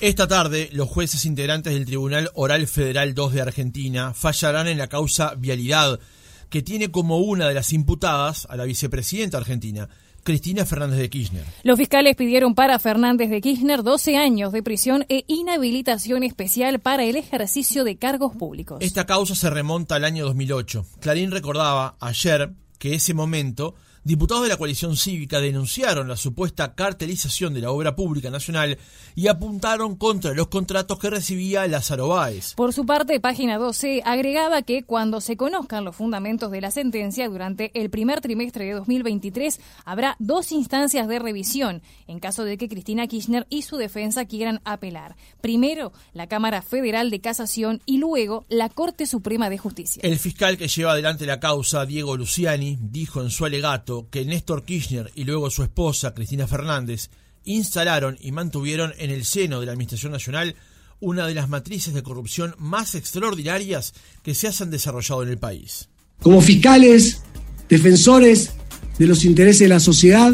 Esta 0.00 0.28
tarde, 0.28 0.68
los 0.72 0.90
jueces 0.90 1.24
integrantes 1.24 1.72
del 1.72 1.86
Tribunal 1.86 2.30
Oral 2.34 2.66
Federal 2.66 3.14
2 3.14 3.32
de 3.32 3.40
Argentina 3.40 4.12
fallarán 4.12 4.68
en 4.68 4.76
la 4.76 4.88
causa 4.88 5.34
Vialidad, 5.36 5.98
que 6.50 6.60
tiene 6.60 6.90
como 6.90 7.16
una 7.16 7.48
de 7.48 7.54
las 7.54 7.72
imputadas 7.72 8.46
a 8.50 8.56
la 8.56 8.64
vicepresidenta 8.64 9.38
argentina, 9.38 9.88
Cristina 10.22 10.66
Fernández 10.66 10.98
de 10.98 11.08
Kirchner. 11.08 11.44
Los 11.62 11.78
fiscales 11.78 12.14
pidieron 12.14 12.54
para 12.54 12.78
Fernández 12.78 13.30
de 13.30 13.40
Kirchner 13.40 13.82
12 13.82 14.18
años 14.18 14.52
de 14.52 14.62
prisión 14.62 15.06
e 15.08 15.24
inhabilitación 15.28 16.24
especial 16.24 16.78
para 16.78 17.04
el 17.04 17.16
ejercicio 17.16 17.82
de 17.82 17.96
cargos 17.96 18.36
públicos. 18.36 18.78
Esta 18.82 19.06
causa 19.06 19.34
se 19.34 19.48
remonta 19.48 19.94
al 19.94 20.04
año 20.04 20.26
2008. 20.26 20.84
Clarín 21.00 21.30
recordaba 21.30 21.96
ayer 22.00 22.52
que 22.78 22.94
ese 22.94 23.14
momento 23.14 23.74
diputados 24.06 24.44
de 24.44 24.50
la 24.50 24.56
coalición 24.56 24.96
cívica 24.96 25.40
denunciaron 25.40 26.06
la 26.06 26.16
supuesta 26.16 26.76
cartelización 26.76 27.54
de 27.54 27.60
la 27.60 27.72
obra 27.72 27.96
pública 27.96 28.30
nacional 28.30 28.78
y 29.16 29.26
apuntaron 29.26 29.96
contra 29.96 30.32
los 30.32 30.46
contratos 30.46 31.00
que 31.00 31.10
recibía 31.10 31.66
Lázaro 31.66 32.06
Báez. 32.08 32.54
Por 32.54 32.72
su 32.72 32.86
parte, 32.86 33.18
página 33.18 33.58
12 33.58 34.02
agregaba 34.04 34.62
que 34.62 34.84
cuando 34.84 35.20
se 35.20 35.36
conozcan 35.36 35.84
los 35.84 35.96
fundamentos 35.96 36.52
de 36.52 36.60
la 36.60 36.70
sentencia 36.70 37.28
durante 37.28 37.72
el 37.74 37.90
primer 37.90 38.20
trimestre 38.20 38.66
de 38.66 38.74
2023 38.74 39.58
habrá 39.84 40.14
dos 40.20 40.52
instancias 40.52 41.08
de 41.08 41.18
revisión 41.18 41.82
en 42.06 42.20
caso 42.20 42.44
de 42.44 42.58
que 42.58 42.68
Cristina 42.68 43.08
Kirchner 43.08 43.48
y 43.50 43.62
su 43.62 43.76
defensa 43.76 44.26
quieran 44.26 44.60
apelar. 44.64 45.16
Primero, 45.40 45.92
la 46.12 46.28
Cámara 46.28 46.62
Federal 46.62 47.10
de 47.10 47.20
Casación 47.20 47.82
y 47.86 47.98
luego 47.98 48.46
la 48.48 48.68
Corte 48.68 49.06
Suprema 49.06 49.50
de 49.50 49.58
Justicia. 49.58 50.00
El 50.04 50.20
fiscal 50.20 50.56
que 50.56 50.68
lleva 50.68 50.92
adelante 50.92 51.26
la 51.26 51.40
causa, 51.40 51.86
Diego 51.86 52.16
Luciani, 52.16 52.78
dijo 52.80 53.20
en 53.20 53.30
su 53.30 53.44
alegato 53.44 53.95
que 54.10 54.24
Néstor 54.24 54.64
Kirchner 54.64 55.10
y 55.14 55.24
luego 55.24 55.50
su 55.50 55.62
esposa, 55.62 56.14
Cristina 56.14 56.46
Fernández, 56.46 57.10
instalaron 57.44 58.18
y 58.20 58.32
mantuvieron 58.32 58.92
en 58.98 59.10
el 59.10 59.24
seno 59.24 59.60
de 59.60 59.66
la 59.66 59.72
Administración 59.72 60.12
Nacional 60.12 60.54
una 61.00 61.26
de 61.26 61.34
las 61.34 61.48
matrices 61.48 61.94
de 61.94 62.02
corrupción 62.02 62.54
más 62.58 62.94
extraordinarias 62.94 63.94
que 64.22 64.34
se 64.34 64.48
hayan 64.48 64.70
desarrollado 64.70 65.22
en 65.22 65.30
el 65.30 65.38
país. 65.38 65.88
Como 66.22 66.40
fiscales, 66.40 67.22
defensores 67.68 68.52
de 68.98 69.06
los 69.06 69.24
intereses 69.24 69.60
de 69.60 69.68
la 69.68 69.80
sociedad, 69.80 70.32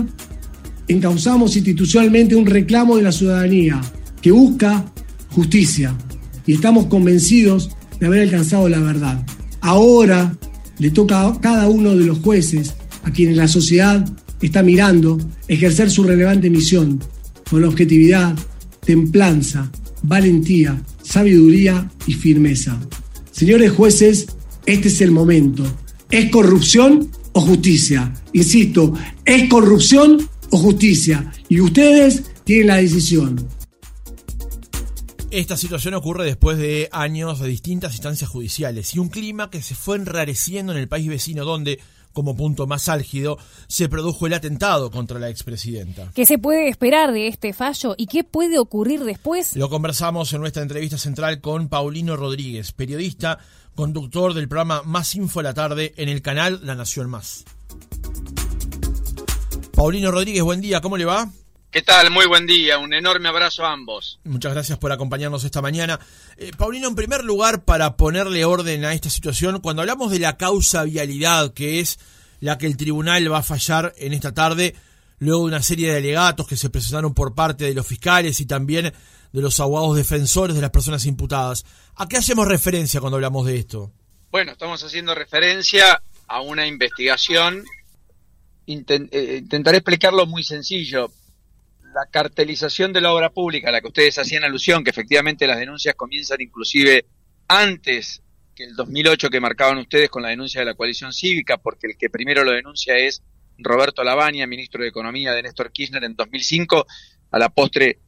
encauzamos 0.89 1.57
institucionalmente 1.57 2.37
un 2.37 2.47
reclamo 2.47 2.97
de 2.97 3.03
la 3.03 3.13
ciudadanía 3.13 3.81
que 4.21 4.31
busca 4.31 4.85
justicia 5.31 5.97
y 6.47 6.55
estamos 6.55 6.87
convencidos 6.87 7.71
de 7.99 8.07
haber 8.07 8.23
alcanzado 8.23 8.69
la 8.69 8.81
verdad. 8.81 9.25
Ahora 9.61 10.37
le 10.79 10.91
toca 10.91 11.27
a 11.27 11.41
cada 11.41 11.69
uno 11.69 11.95
de 11.97 12.05
los 12.07 12.19
jueces 12.19 12.75
a 13.03 13.11
quienes 13.11 13.37
la 13.37 13.49
sociedad 13.49 14.05
está 14.41 14.63
mirando 14.63 15.19
ejercer 15.49 15.91
su 15.91 16.03
relevante 16.05 16.51
misión 16.51 17.01
con 17.49 17.65
objetividad, 17.65 18.37
templanza, 18.81 19.71
valentía, 20.03 20.83
sabiduría 21.03 21.91
y 22.07 22.15
firmeza. 22.15 22.79
Señores 23.31 23.73
jueces, 23.73 24.27
este 24.67 24.89
es 24.89 25.01
el 25.01 25.11
momento. 25.11 25.65
¿Es 26.11 26.31
corrupción 26.31 27.11
o 27.33 27.41
justicia? 27.41 28.13
Insisto, 28.33 28.95
¿es 29.25 29.49
corrupción 29.49 30.29
o 30.51 30.59
justicia? 30.59 31.33
Y 31.49 31.61
ustedes 31.61 32.25
tienen 32.45 32.67
la 32.69 32.77
decisión. 32.77 33.49
Esta 35.31 35.57
situación 35.57 35.95
ocurre 35.95 36.27
después 36.27 36.59
de 36.59 36.91
años 36.93 37.41
de 37.41 37.49
distintas 37.49 37.95
instancias 37.95 38.29
judiciales 38.29 38.95
y 38.95 38.99
un 38.99 39.09
clima 39.09 39.49
que 39.49 39.63
se 39.63 39.75
fue 39.75 39.97
enrareciendo 39.97 40.73
en 40.73 40.79
el 40.79 40.89
país 40.89 41.09
vecino 41.09 41.47
donde 41.47 41.81
como 42.13 42.37
punto 42.37 42.67
más 42.67 42.89
álgido, 42.89 43.39
se 43.69 43.89
produjo 43.89 44.27
el 44.27 44.35
atentado 44.35 44.91
contra 44.91 45.19
la 45.19 45.29
expresidenta. 45.29 46.11
¿Qué 46.15 46.27
se 46.27 46.39
puede 46.39 46.69
esperar 46.69 47.13
de 47.13 47.29
este 47.29 47.53
fallo 47.53 47.95
y 47.97 48.07
qué 48.07 48.25
puede 48.25 48.59
ocurrir 48.59 49.05
después? 49.05 49.57
Lo 49.57 49.69
conversamos 49.69 50.33
en 50.33 50.41
nuestra 50.41 50.63
entrevista 50.63 50.99
central 50.99 51.41
con 51.41 51.69
Paulino 51.69 52.17
Rodríguez, 52.17 52.73
periodista, 52.73 53.39
conductor 53.75 54.35
del 54.35 54.49
programa 54.49 54.83
Más 54.85 55.15
Info 55.15 55.41
a 55.41 55.45
la 55.45 55.55
Tarde 55.55 55.95
en 55.97 56.09
el 56.09 56.23
canal 56.23 56.61
La 56.63 56.75
Nación 56.75 57.11
Más. 57.11 57.45
Paulino 59.75 60.11
Rodríguez, 60.11 60.43
buen 60.43 60.61
día, 60.61 60.81
¿cómo 60.81 60.97
le 60.97 61.05
va? 61.05 61.31
¿Qué 61.73 61.81
tal? 61.81 62.11
Muy 62.11 62.27
buen 62.27 62.47
día. 62.47 62.77
Un 62.77 62.93
enorme 62.93 63.31
abrazo 63.31 63.65
a 63.65 63.73
ambos. 63.73 64.21
Muchas 64.25 64.53
gracias 64.53 64.79
por 64.79 64.93
acompañarnos 64.93 65.43
esta 65.45 65.63
mañana. 65.63 65.99
Eh, 66.37 66.51
Paulino, 66.55 66.87
en 66.87 66.95
primer 66.95 67.25
lugar, 67.25 67.65
para 67.65 67.97
ponerle 67.97 68.45
orden 68.45 68.85
a 68.85 68.93
esta 68.93 69.09
situación, 69.09 69.59
cuando 69.61 69.81
hablamos 69.81 70.11
de 70.11 70.19
la 70.19 70.37
causa 70.37 70.85
vialidad, 70.85 71.55
que 71.55 71.81
es 71.81 71.99
la 72.41 72.59
que 72.59 72.67
el 72.67 72.77
tribunal 72.77 73.33
va 73.33 73.39
a 73.39 73.43
fallar 73.43 73.95
en 73.97 74.13
esta 74.13 74.35
tarde, 74.35 74.75
luego 75.19 75.45
de 75.45 75.47
una 75.47 75.63
serie 75.63 75.91
de 75.91 75.97
alegatos 75.97 76.47
que 76.47 76.59
se 76.59 76.69
presentaron 76.69 77.15
por 77.15 77.35
parte 77.35 77.65
de 77.65 77.73
los 77.73 77.87
fiscales 77.87 78.39
y 78.41 78.45
también 78.45 78.93
de 79.33 79.41
los 79.41 79.59
abogados 79.59 79.97
defensores 79.97 80.55
de 80.55 80.61
las 80.61 80.73
personas 80.73 81.07
imputadas, 81.07 81.65
¿a 81.95 82.07
qué 82.07 82.19
hacemos 82.19 82.47
referencia 82.47 83.01
cuando 83.01 83.17
hablamos 83.17 83.47
de 83.47 83.57
esto? 83.57 83.91
Bueno, 84.31 84.53
estamos 84.53 84.85
haciendo 84.85 85.15
referencia 85.15 86.03
a 86.27 86.43
una 86.43 86.67
investigación. 86.67 87.65
Eh, 88.67 89.39
intentaré 89.39 89.79
explicarlo 89.79 90.27
muy 90.27 90.45
sencillo 90.45 91.11
la 91.95 92.07
cartelización 92.11 92.93
de 92.93 93.01
la 93.01 93.13
obra 93.13 93.31
pública 93.31 93.69
a 93.69 93.73
la 93.73 93.81
que 93.81 93.89
ustedes 93.89 94.19
hacían 94.19 94.45
alusión, 94.45 94.85
que 94.85 94.91
efectivamente 94.91 95.47
las 95.47 95.59
denuncias 95.59 95.95
comienzan 95.95 96.41
inclusive 96.41 97.07
antes 97.49 98.23
que 98.55 98.65
el 98.65 98.75
2008 98.75 99.31
que 99.31 99.41
marcaban 99.41 99.79
ustedes 99.79 100.11
con 100.11 100.23
la 100.23 100.29
denuncia 100.31 100.61
de 100.61 100.67
la 100.67 100.75
coalición 100.75 101.13
cívica, 101.13 101.59
porque 101.59 101.87
el 101.89 101.97
que 101.97 102.11
primero 102.11 102.45
lo 102.45 102.53
denuncia 102.53 102.97
es 102.97 103.23
Roberto 103.59 104.03
Lavagna, 104.05 104.47
ministro 104.47 104.83
de 104.83 104.89
Economía 104.89 105.33
de 105.33 105.43
Néstor 105.43 105.73
Kirchner 105.73 106.05
en 106.05 106.17
2005, 106.17 106.87
a 107.31 107.39
la 107.39 107.49
postre 107.49 107.99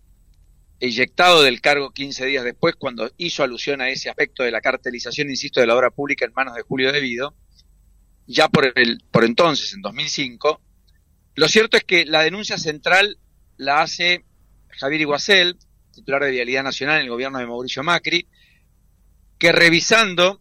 eyectado 0.81 1.43
del 1.43 1.61
cargo 1.61 1.91
15 1.93 2.27
días 2.27 2.45
después, 2.45 2.75
cuando 2.77 3.11
hizo 3.16 3.43
alusión 3.43 3.81
a 3.81 3.89
ese 3.89 4.11
aspecto 4.11 4.43
de 4.43 4.51
la 4.51 4.61
cartelización, 4.61 5.31
insisto, 5.31 5.61
de 5.61 5.66
la 5.66 5.77
obra 5.77 5.91
pública 5.91 6.25
en 6.25 6.33
manos 6.34 6.55
de 6.55 6.62
Julio 6.62 6.93
Devido, 6.93 7.34
ya 8.27 8.49
por, 8.49 8.72
el, 8.75 9.03
por 9.11 9.25
entonces, 9.25 9.72
en 9.75 9.83
2005. 9.83 10.61
Lo 11.37 11.49
cierto 11.49 11.77
es 11.77 11.84
que 11.84 12.05
la 12.05 12.22
denuncia 12.22 12.59
central 12.59 13.19
la 13.56 13.82
hace 13.82 14.25
Javier 14.69 15.03
Iguacel, 15.03 15.56
titular 15.92 16.25
de 16.25 16.31
Vialidad 16.31 16.65
Nacional 16.65 16.97
en 16.97 17.03
el 17.03 17.10
gobierno 17.10 17.38
de 17.38 17.47
Mauricio 17.47 17.82
Macri, 17.82 18.26
que 19.38 19.53
revisando 19.53 20.41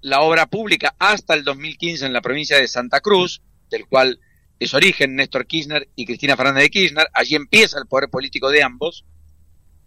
la 0.00 0.20
obra 0.20 0.46
pública 0.46 0.94
hasta 0.98 1.34
el 1.34 1.44
2015 1.44 2.06
en 2.06 2.12
la 2.12 2.20
provincia 2.20 2.56
de 2.56 2.68
Santa 2.68 3.00
Cruz, 3.00 3.42
del 3.70 3.86
cual 3.86 4.20
es 4.58 4.72
origen 4.74 5.16
Néstor 5.16 5.46
Kirchner 5.46 5.88
y 5.96 6.06
Cristina 6.06 6.36
Fernández 6.36 6.64
de 6.64 6.70
Kirchner, 6.70 7.06
allí 7.12 7.34
empieza 7.34 7.78
el 7.78 7.86
poder 7.86 8.08
político 8.08 8.50
de 8.50 8.62
ambos, 8.62 9.04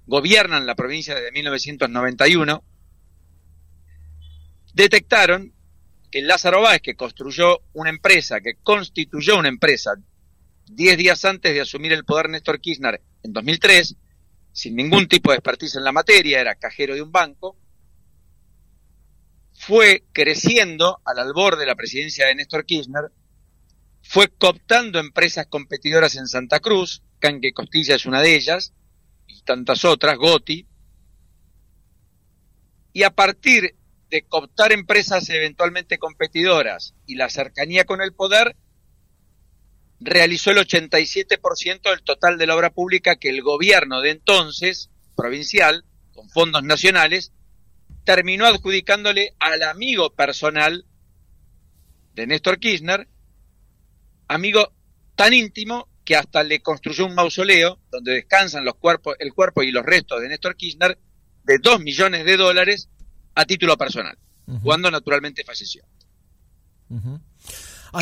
gobiernan 0.05 0.65
la 0.65 0.75
provincia 0.75 1.15
desde 1.15 1.31
1991, 1.31 2.63
detectaron 4.73 5.53
que 6.11 6.21
Lázaro 6.21 6.61
Báez, 6.61 6.81
que 6.81 6.95
construyó 6.95 7.59
una 7.73 7.89
empresa, 7.89 8.41
que 8.41 8.55
constituyó 8.55 9.37
una 9.37 9.49
empresa 9.49 9.93
diez 10.69 10.97
días 10.97 11.25
antes 11.25 11.53
de 11.53 11.61
asumir 11.61 11.91
el 11.91 12.05
poder 12.05 12.29
Néstor 12.29 12.61
Kirchner 12.61 13.01
en 13.23 13.33
2003, 13.33 13.95
sin 14.51 14.75
ningún 14.75 15.07
tipo 15.07 15.31
de 15.31 15.37
expertise 15.37 15.75
en 15.75 15.83
la 15.83 15.91
materia, 15.91 16.39
era 16.39 16.55
cajero 16.55 16.95
de 16.95 17.01
un 17.01 17.11
banco, 17.11 17.57
fue 19.53 20.05
creciendo 20.13 21.01
al 21.03 21.19
albor 21.19 21.57
de 21.57 21.65
la 21.65 21.75
presidencia 21.75 22.27
de 22.27 22.35
Néstor 22.35 22.65
Kirchner, 22.65 23.11
fue 24.01 24.29
cooptando 24.29 24.99
empresas 24.99 25.47
competidoras 25.47 26.15
en 26.15 26.27
Santa 26.27 26.59
Cruz, 26.59 27.03
Canque 27.19 27.51
Costilla 27.51 27.95
es 27.95 28.05
una 28.05 28.21
de 28.21 28.35
ellas, 28.35 28.73
y 29.27 29.41
tantas 29.41 29.83
otras, 29.85 30.17
Goti, 30.17 30.67
y 32.93 33.03
a 33.03 33.11
partir 33.11 33.75
de 34.09 34.21
cooptar 34.23 34.71
empresas 34.71 35.29
eventualmente 35.29 35.97
competidoras 35.97 36.95
y 37.05 37.15
la 37.15 37.29
cercanía 37.29 37.85
con 37.85 38.01
el 38.01 38.13
poder, 38.13 38.55
realizó 39.99 40.51
el 40.51 40.57
87% 40.57 41.81
del 41.89 42.03
total 42.03 42.37
de 42.37 42.47
la 42.47 42.55
obra 42.55 42.69
pública 42.69 43.17
que 43.17 43.29
el 43.29 43.41
gobierno 43.41 44.01
de 44.01 44.11
entonces, 44.11 44.89
provincial, 45.15 45.83
con 46.13 46.29
fondos 46.29 46.63
nacionales, 46.63 47.33
terminó 48.05 48.45
adjudicándole 48.45 49.35
al 49.39 49.61
amigo 49.63 50.13
personal 50.15 50.85
de 52.15 52.27
Néstor 52.27 52.59
Kirchner, 52.59 53.07
amigo 54.27 54.73
tan 55.15 55.33
íntimo 55.33 55.89
que 56.05 56.15
hasta 56.15 56.43
le 56.43 56.61
construyó 56.61 57.05
un 57.05 57.13
mausoleo 57.13 57.79
donde 57.91 58.13
descansan 58.13 58.65
los 58.65 58.75
cuerpos, 58.75 59.15
el 59.19 59.33
cuerpo 59.33 59.61
y 59.63 59.71
los 59.71 59.85
restos 59.85 60.21
de 60.21 60.29
Néstor 60.29 60.55
Kirchner 60.55 60.97
de 61.43 61.57
2 61.59 61.81
millones 61.81 62.25
de 62.25 62.37
dólares 62.37 62.89
a 63.35 63.45
título 63.45 63.77
personal, 63.77 64.17
cuando 64.63 64.89
naturalmente 64.89 65.43
falleció. 65.43 65.83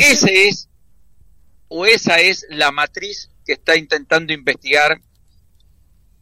Ese 0.00 0.48
es 0.48 0.68
o 1.68 1.86
esa 1.86 2.18
es 2.20 2.46
la 2.50 2.72
matriz 2.72 3.30
que 3.44 3.52
está 3.52 3.76
intentando 3.76 4.32
investigar 4.32 5.00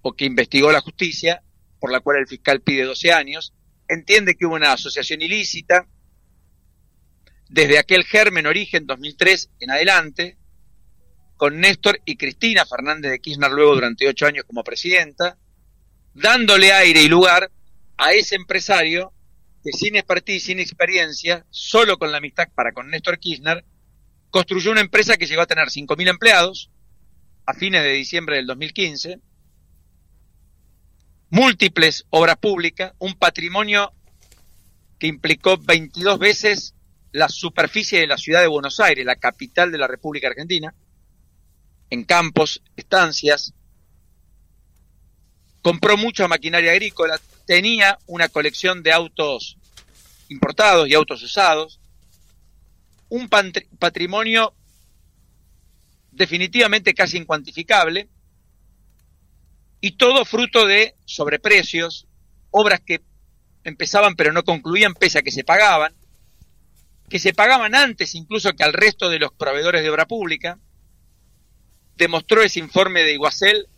o 0.02 0.12
que 0.12 0.24
investigó 0.24 0.70
la 0.70 0.80
justicia, 0.80 1.42
por 1.80 1.90
la 1.90 2.00
cual 2.00 2.18
el 2.18 2.28
fiscal 2.28 2.60
pide 2.60 2.84
12 2.84 3.12
años, 3.12 3.52
entiende 3.88 4.34
que 4.34 4.46
hubo 4.46 4.54
una 4.54 4.72
asociación 4.72 5.22
ilícita. 5.22 5.86
Desde 7.48 7.78
aquel 7.78 8.04
germen 8.04 8.46
origen 8.46 8.86
2003 8.86 9.50
en 9.60 9.70
adelante, 9.70 10.36
con 11.36 11.60
Néstor 11.60 12.00
y 12.04 12.16
Cristina 12.16 12.64
Fernández 12.64 13.10
de 13.10 13.20
Kirchner 13.20 13.50
luego 13.50 13.74
durante 13.74 14.08
ocho 14.08 14.26
años 14.26 14.44
como 14.46 14.64
presidenta, 14.64 15.36
dándole 16.14 16.72
aire 16.72 17.02
y 17.02 17.08
lugar 17.08 17.50
a 17.98 18.12
ese 18.12 18.36
empresario 18.36 19.12
que 19.62 19.72
sin 19.72 19.96
expertise, 19.96 20.44
sin 20.44 20.60
experiencia, 20.60 21.44
solo 21.50 21.98
con 21.98 22.10
la 22.10 22.18
amistad 22.18 22.48
para 22.54 22.72
con 22.72 22.88
Néstor 22.88 23.18
Kirchner, 23.18 23.64
construyó 24.30 24.70
una 24.72 24.80
empresa 24.80 25.16
que 25.16 25.26
llegó 25.26 25.42
a 25.42 25.46
tener 25.46 25.68
5.000 25.68 26.08
empleados 26.08 26.70
a 27.46 27.54
fines 27.54 27.82
de 27.82 27.92
diciembre 27.92 28.36
del 28.36 28.46
2015, 28.46 29.20
múltiples 31.30 32.04
obras 32.10 32.36
públicas, 32.36 32.92
un 32.98 33.14
patrimonio 33.14 33.92
que 34.98 35.06
implicó 35.06 35.56
22 35.58 36.18
veces 36.18 36.74
la 37.12 37.28
superficie 37.28 38.00
de 38.00 38.06
la 38.06 38.18
ciudad 38.18 38.40
de 38.40 38.46
Buenos 38.46 38.80
Aires, 38.80 39.04
la 39.04 39.16
capital 39.16 39.72
de 39.72 39.78
la 39.78 39.86
República 39.86 40.28
Argentina, 40.28 40.74
en 41.90 42.04
campos, 42.04 42.62
estancias, 42.76 43.54
compró 45.62 45.96
mucha 45.96 46.28
maquinaria 46.28 46.72
agrícola, 46.72 47.20
tenía 47.46 47.98
una 48.06 48.28
colección 48.28 48.82
de 48.82 48.92
autos 48.92 49.56
importados 50.28 50.88
y 50.88 50.94
autos 50.94 51.22
usados, 51.22 51.80
un 53.08 53.28
patrimonio 53.28 54.54
definitivamente 56.10 56.94
casi 56.94 57.18
incuantificable, 57.18 58.08
y 59.80 59.92
todo 59.92 60.24
fruto 60.24 60.66
de 60.66 60.96
sobreprecios, 61.04 62.06
obras 62.50 62.80
que 62.80 63.02
empezaban 63.64 64.16
pero 64.16 64.32
no 64.32 64.44
concluían 64.44 64.94
pese 64.94 65.18
a 65.18 65.22
que 65.22 65.30
se 65.30 65.44
pagaban, 65.44 65.94
que 67.08 67.18
se 67.18 67.34
pagaban 67.34 67.74
antes 67.74 68.14
incluso 68.14 68.52
que 68.54 68.64
al 68.64 68.72
resto 68.72 69.08
de 69.08 69.18
los 69.18 69.32
proveedores 69.32 69.82
de 69.82 69.90
obra 69.90 70.06
pública. 70.06 70.58
Demostró 71.96 72.42
ese 72.42 72.58
informe 72.58 73.02
de 73.02 73.12
Iguacel 73.12 73.68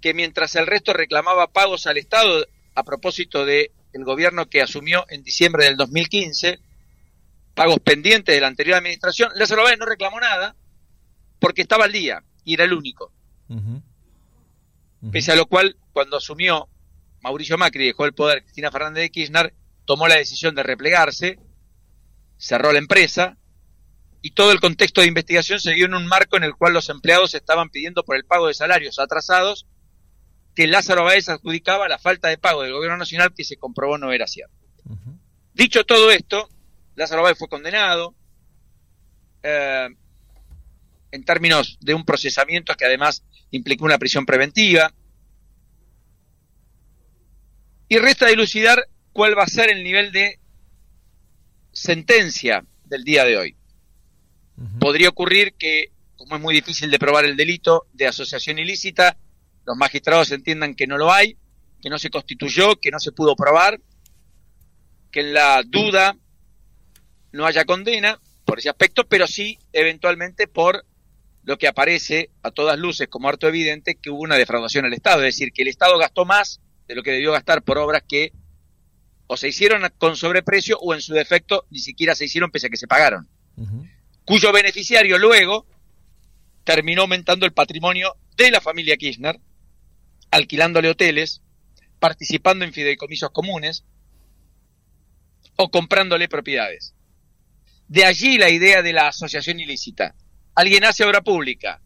que 0.00 0.14
mientras 0.14 0.54
el 0.56 0.66
resto 0.66 0.92
reclamaba 0.92 1.52
pagos 1.52 1.86
al 1.86 1.98
Estado 1.98 2.46
a 2.74 2.84
propósito 2.84 3.44
del 3.44 3.70
el 3.92 4.04
gobierno 4.04 4.48
que 4.48 4.62
asumió 4.62 5.04
en 5.08 5.22
diciembre 5.22 5.64
del 5.64 5.76
2015, 5.76 6.60
pagos 7.60 7.80
pendientes 7.80 8.34
de 8.34 8.40
la 8.40 8.46
anterior 8.46 8.78
administración, 8.78 9.30
Lázaro 9.34 9.64
Báez 9.64 9.78
no 9.78 9.84
reclamó 9.84 10.18
nada 10.18 10.56
porque 11.38 11.60
estaba 11.60 11.84
al 11.84 11.92
día 11.92 12.24
y 12.42 12.54
era 12.54 12.64
el 12.64 12.72
único. 12.72 13.12
Pese 15.12 15.32
a 15.32 15.36
lo 15.36 15.44
cual, 15.44 15.76
cuando 15.92 16.16
asumió 16.16 16.70
Mauricio 17.20 17.58
Macri 17.58 17.84
y 17.84 17.86
dejó 17.88 18.06
el 18.06 18.14
poder 18.14 18.44
Cristina 18.44 18.70
Fernández 18.70 19.02
de 19.02 19.10
Kirchner, 19.10 19.52
tomó 19.84 20.08
la 20.08 20.14
decisión 20.14 20.54
de 20.54 20.62
replegarse, 20.62 21.38
cerró 22.38 22.72
la 22.72 22.78
empresa 22.78 23.36
y 24.22 24.30
todo 24.30 24.52
el 24.52 24.60
contexto 24.60 25.02
de 25.02 25.08
investigación 25.08 25.60
se 25.60 25.74
dio 25.74 25.84
en 25.84 25.92
un 25.92 26.06
marco 26.06 26.38
en 26.38 26.44
el 26.44 26.54
cual 26.54 26.72
los 26.72 26.88
empleados 26.88 27.34
estaban 27.34 27.68
pidiendo 27.68 28.04
por 28.04 28.16
el 28.16 28.24
pago 28.24 28.46
de 28.46 28.54
salarios 28.54 28.98
atrasados 28.98 29.66
que 30.54 30.66
Lázaro 30.66 31.04
Báez 31.04 31.28
adjudicaba 31.28 31.88
la 31.88 31.98
falta 31.98 32.28
de 32.28 32.38
pago 32.38 32.62
del 32.62 32.72
gobierno 32.72 32.96
nacional 32.96 33.34
que 33.34 33.44
se 33.44 33.58
comprobó 33.58 33.98
no 33.98 34.12
era 34.12 34.26
cierto. 34.26 34.56
Dicho 35.52 35.84
todo 35.84 36.10
esto, 36.10 36.48
Lázaro 37.00 37.22
Báez 37.22 37.38
fue 37.38 37.48
condenado 37.48 38.14
eh, 39.42 39.88
en 41.10 41.24
términos 41.24 41.78
de 41.80 41.94
un 41.94 42.04
procesamiento 42.04 42.74
que 42.74 42.84
además 42.84 43.24
implicó 43.50 43.86
una 43.86 43.96
prisión 43.96 44.26
preventiva. 44.26 44.92
Y 47.88 47.96
resta 47.96 48.26
dilucidar 48.26 48.86
cuál 49.14 49.36
va 49.36 49.44
a 49.44 49.46
ser 49.48 49.70
el 49.70 49.82
nivel 49.82 50.12
de 50.12 50.40
sentencia 51.72 52.66
del 52.84 53.02
día 53.02 53.24
de 53.24 53.38
hoy. 53.38 53.56
Podría 54.78 55.08
ocurrir 55.08 55.54
que, 55.54 55.92
como 56.16 56.36
es 56.36 56.42
muy 56.42 56.52
difícil 56.52 56.90
de 56.90 56.98
probar 56.98 57.24
el 57.24 57.34
delito 57.34 57.86
de 57.94 58.08
asociación 58.08 58.58
ilícita, 58.58 59.16
los 59.64 59.74
magistrados 59.74 60.32
entiendan 60.32 60.74
que 60.74 60.86
no 60.86 60.98
lo 60.98 61.10
hay, 61.10 61.38
que 61.80 61.88
no 61.88 61.98
se 61.98 62.10
constituyó, 62.10 62.76
que 62.76 62.90
no 62.90 63.00
se 63.00 63.12
pudo 63.12 63.34
probar, 63.36 63.80
que 65.10 65.20
en 65.20 65.32
la 65.32 65.62
duda 65.66 66.14
no 67.32 67.46
haya 67.46 67.64
condena 67.64 68.18
por 68.44 68.58
ese 68.58 68.68
aspecto, 68.68 69.06
pero 69.06 69.26
sí 69.26 69.58
eventualmente 69.72 70.46
por 70.46 70.84
lo 71.44 71.56
que 71.58 71.68
aparece 71.68 72.30
a 72.42 72.50
todas 72.50 72.78
luces 72.78 73.08
como 73.08 73.28
harto 73.28 73.48
evidente 73.48 73.94
que 73.94 74.10
hubo 74.10 74.22
una 74.22 74.36
defraudación 74.36 74.84
al 74.84 74.92
Estado, 74.92 75.18
es 75.20 75.34
decir, 75.34 75.52
que 75.52 75.62
el 75.62 75.68
Estado 75.68 75.96
gastó 75.98 76.24
más 76.24 76.60
de 76.86 76.94
lo 76.94 77.02
que 77.02 77.12
debió 77.12 77.32
gastar 77.32 77.62
por 77.62 77.78
obras 77.78 78.02
que 78.06 78.32
o 79.26 79.36
se 79.36 79.48
hicieron 79.48 79.82
con 79.96 80.16
sobreprecio 80.16 80.76
o 80.80 80.92
en 80.92 81.00
su 81.00 81.14
defecto 81.14 81.66
ni 81.70 81.78
siquiera 81.78 82.14
se 82.16 82.24
hicieron 82.24 82.50
pese 82.50 82.66
a 82.66 82.70
que 82.70 82.76
se 82.76 82.88
pagaron, 82.88 83.28
cuyo 84.24 84.52
beneficiario 84.52 85.18
luego 85.18 85.66
terminó 86.64 87.02
aumentando 87.02 87.46
el 87.46 87.52
patrimonio 87.52 88.16
de 88.36 88.50
la 88.50 88.60
familia 88.60 88.96
Kirchner, 88.96 89.38
alquilándole 90.30 90.88
hoteles, 90.88 91.42
participando 92.00 92.64
en 92.64 92.72
fideicomisos 92.72 93.30
comunes 93.30 93.84
o 95.56 95.70
comprándole 95.70 96.28
propiedades. 96.28 96.94
De 97.90 98.04
allí 98.04 98.38
la 98.38 98.48
idea 98.48 98.82
de 98.82 98.92
la 98.92 99.08
asociación 99.08 99.58
ilícita. 99.58 100.14
Alguien 100.54 100.84
hace 100.84 101.04
obra 101.04 101.22
pública 101.22 101.82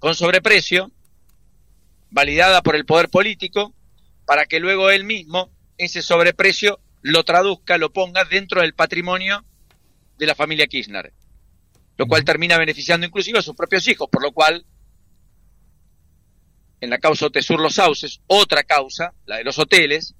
con 0.00 0.16
sobreprecio, 0.16 0.90
validada 2.10 2.60
por 2.60 2.74
el 2.74 2.84
poder 2.84 3.08
político, 3.08 3.72
para 4.26 4.46
que 4.46 4.58
luego 4.58 4.90
él 4.90 5.04
mismo 5.04 5.52
ese 5.76 6.02
sobreprecio 6.02 6.80
lo 7.02 7.22
traduzca, 7.22 7.78
lo 7.78 7.92
ponga 7.92 8.24
dentro 8.24 8.62
del 8.62 8.74
patrimonio 8.74 9.44
de 10.18 10.26
la 10.26 10.34
familia 10.34 10.66
Kirchner, 10.66 11.12
lo 11.96 12.06
cual 12.08 12.24
termina 12.24 12.58
beneficiando 12.58 13.06
inclusive 13.06 13.38
a 13.38 13.42
sus 13.42 13.54
propios 13.54 13.86
hijos, 13.86 14.08
por 14.10 14.24
lo 14.24 14.32
cual 14.32 14.66
en 16.80 16.90
la 16.90 16.98
causa 16.98 17.26
Otesur 17.26 17.60
Los 17.60 17.76
Sauces, 17.76 18.22
otra 18.26 18.64
causa, 18.64 19.14
la 19.24 19.36
de 19.36 19.44
los 19.44 19.56
hoteles, 19.60 20.16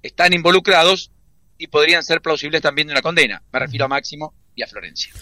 están 0.00 0.32
involucrados 0.32 1.10
y 1.58 1.66
podrían 1.68 2.02
ser 2.02 2.20
plausibles 2.20 2.62
también 2.62 2.88
de 2.88 2.92
una 2.92 3.02
condena. 3.02 3.42
Me 3.52 3.58
refiero 3.58 3.84
a 3.84 3.88
Máximo 3.88 4.34
y 4.54 4.62
a 4.62 4.66
Florencia. 4.66 5.12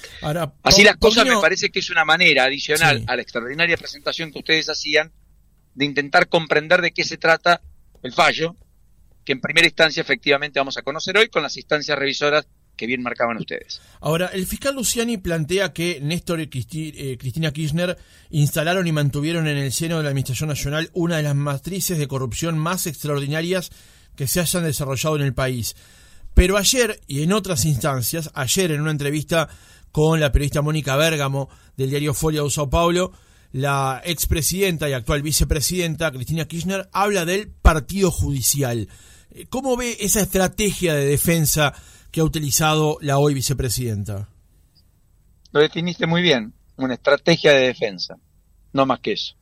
Así 0.63 0.83
las 0.83 0.97
cosas 0.97 1.27
me 1.27 1.41
parece 1.41 1.71
que 1.71 1.81
es 1.81 1.91
una 1.91 2.05
manera 2.05 2.45
adicional 2.45 3.05
a 3.07 3.17
la 3.17 3.23
extraordinaria 3.23 3.77
presentación 3.77 4.33
que 4.33 4.39
ustedes 4.39 4.69
hacían 4.69 5.13
de 5.75 5.85
intentar 5.85 6.29
comprender 6.29 6.83
de 6.83 6.93
qué 6.93 7.05
se 7.05 7.17
trata 7.17 7.63
el 8.03 8.13
fallo, 8.13 8.57
que 9.25 9.33
en 9.33 9.41
primera 9.41 9.67
instancia 9.67 10.01
efectivamente 10.01 10.59
vamos 10.59 10.77
a 10.77 10.83
conocer 10.83 11.17
hoy 11.17 11.29
con 11.29 11.43
las 11.43 11.57
instancias 11.57 11.99
revisoras 11.99 12.47
que 12.77 12.87
bien 12.87 13.03
marcaban 13.03 13.37
ustedes. 13.37 13.81
Ahora, 14.01 14.27
el 14.33 14.47
fiscal 14.47 14.75
Luciani 14.75 15.19
plantea 15.19 15.73
que 15.73 16.01
Néstor 16.01 16.41
y 16.41 16.51
eh, 16.53 17.17
Cristina 17.19 17.53
Kirchner 17.53 17.99
instalaron 18.31 18.87
y 18.87 18.93
mantuvieron 18.93 19.47
en 19.47 19.59
el 19.59 19.73
seno 19.73 19.99
de 19.99 20.05
la 20.05 20.09
Administración 20.09 20.49
Nacional 20.49 20.91
una 20.95 21.19
de 21.19 21.23
las 21.23 21.35
matrices 21.35 21.99
de 21.99 22.09
corrupción 22.09 22.59
más 22.59 22.87
extraordinarias 22.87 23.71
que 24.17 24.27
se 24.27 24.41
hayan 24.41 24.65
desarrollado 24.65 25.17
en 25.17 25.23
el 25.23 25.35
país. 25.35 25.77
Pero 26.35 26.57
ayer, 26.57 27.01
y 27.07 27.23
en 27.23 27.33
otras 27.33 27.65
instancias, 27.65 28.31
ayer 28.35 28.73
en 28.73 28.81
una 28.81 28.91
entrevista 28.91 29.49
con 29.91 30.21
la 30.21 30.33
periodista 30.33 30.63
Mónica 30.63 30.97
Bérgamo 30.97 31.49
del 31.77 31.91
diario 31.91 32.15
Folia 32.15 32.43
de 32.43 32.51
Sao 32.51 32.71
Paulo, 32.71 33.13
la 33.53 34.01
expresidenta 34.05 34.89
y 34.89 34.95
actual 34.95 35.23
vicepresidenta 35.23 36.11
Cristina 36.11 36.47
Kirchner 36.47 36.89
habla 36.93 37.27
del 37.27 37.49
partido 37.51 38.11
judicial. 38.11 38.89
Eh, 39.31 39.47
¿Cómo 39.51 39.77
ve 39.77 39.99
esa 40.01 40.21
estrategia 40.21 40.95
de 40.95 41.05
defensa 41.05 41.75
que 42.11 42.21
ha 42.21 42.25
utilizado 42.25 42.97
la 43.03 43.19
hoy 43.19 43.35
vicepresidenta? 43.35 44.29
Lo 45.53 45.61
definiste 45.61 46.07
muy 46.07 46.23
bien, 46.23 46.55
una 46.77 46.95
estrategia 46.95 47.53
de 47.53 47.67
defensa, 47.67 48.17
no 48.73 48.87
más 48.87 49.01
que 49.01 49.13
eso. 49.13 49.35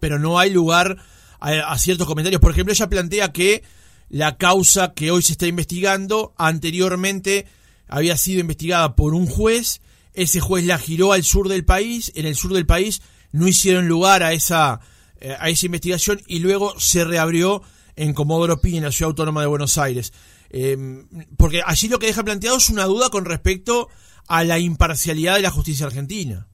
Pero 0.00 0.18
no 0.18 0.38
hay 0.38 0.50
lugar 0.50 0.96
a, 1.38 1.78
ciertos 1.78 2.06
comentarios. 2.06 2.40
Por 2.40 2.52
ejemplo, 2.52 2.72
ella 2.72 2.88
plantea 2.88 3.32
que 3.32 3.62
la 4.08 4.36
causa 4.36 4.94
que 4.94 5.10
hoy 5.10 5.22
se 5.22 5.32
está 5.32 5.46
investigando 5.46 6.34
anteriormente 6.38 7.46
había 7.88 8.16
sido 8.16 8.40
investigada 8.40 8.96
por 8.96 9.14
un 9.14 9.26
juez, 9.26 9.80
ese 10.12 10.40
juez 10.40 10.64
la 10.64 10.78
giró 10.78 11.12
al 11.12 11.24
sur 11.24 11.48
del 11.48 11.64
país, 11.64 12.12
en 12.14 12.26
el 12.26 12.34
sur 12.34 12.52
del 12.52 12.66
país 12.66 13.02
no 13.32 13.46
hicieron 13.46 13.86
lugar 13.86 14.22
a 14.22 14.32
esa, 14.32 14.80
eh, 15.20 15.36
a 15.38 15.50
esa 15.50 15.66
investigación 15.66 16.20
y 16.26 16.38
luego 16.38 16.78
se 16.78 17.04
reabrió 17.04 17.62
en 17.96 18.14
Comodoro 18.14 18.60
Pi, 18.60 18.76
en 18.76 18.84
la 18.84 18.92
Ciudad 18.92 19.10
Autónoma 19.10 19.40
de 19.40 19.46
Buenos 19.46 19.78
Aires. 19.78 20.12
Em, 20.50 21.06
porque 21.36 21.62
allí 21.64 21.88
lo 21.88 21.98
que 21.98 22.06
deja 22.06 22.24
planteado 22.24 22.56
es 22.56 22.70
una 22.70 22.84
duda 22.84 23.10
con 23.10 23.24
respecto 23.24 23.88
a 24.28 24.44
la 24.44 24.58
imparcialidad 24.58 25.36
de 25.36 25.42
la 25.42 25.50
justicia 25.50 25.86
argentina. 25.86 26.48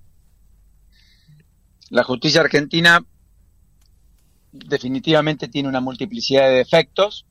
La 1.90 2.04
justicia 2.04 2.40
argentina 2.40 3.04
definitivamente 4.52 5.48
tiene 5.48 5.68
una 5.68 5.80
multiplicidad 5.80 6.48
de 6.48 6.56
defectos, 6.56 7.26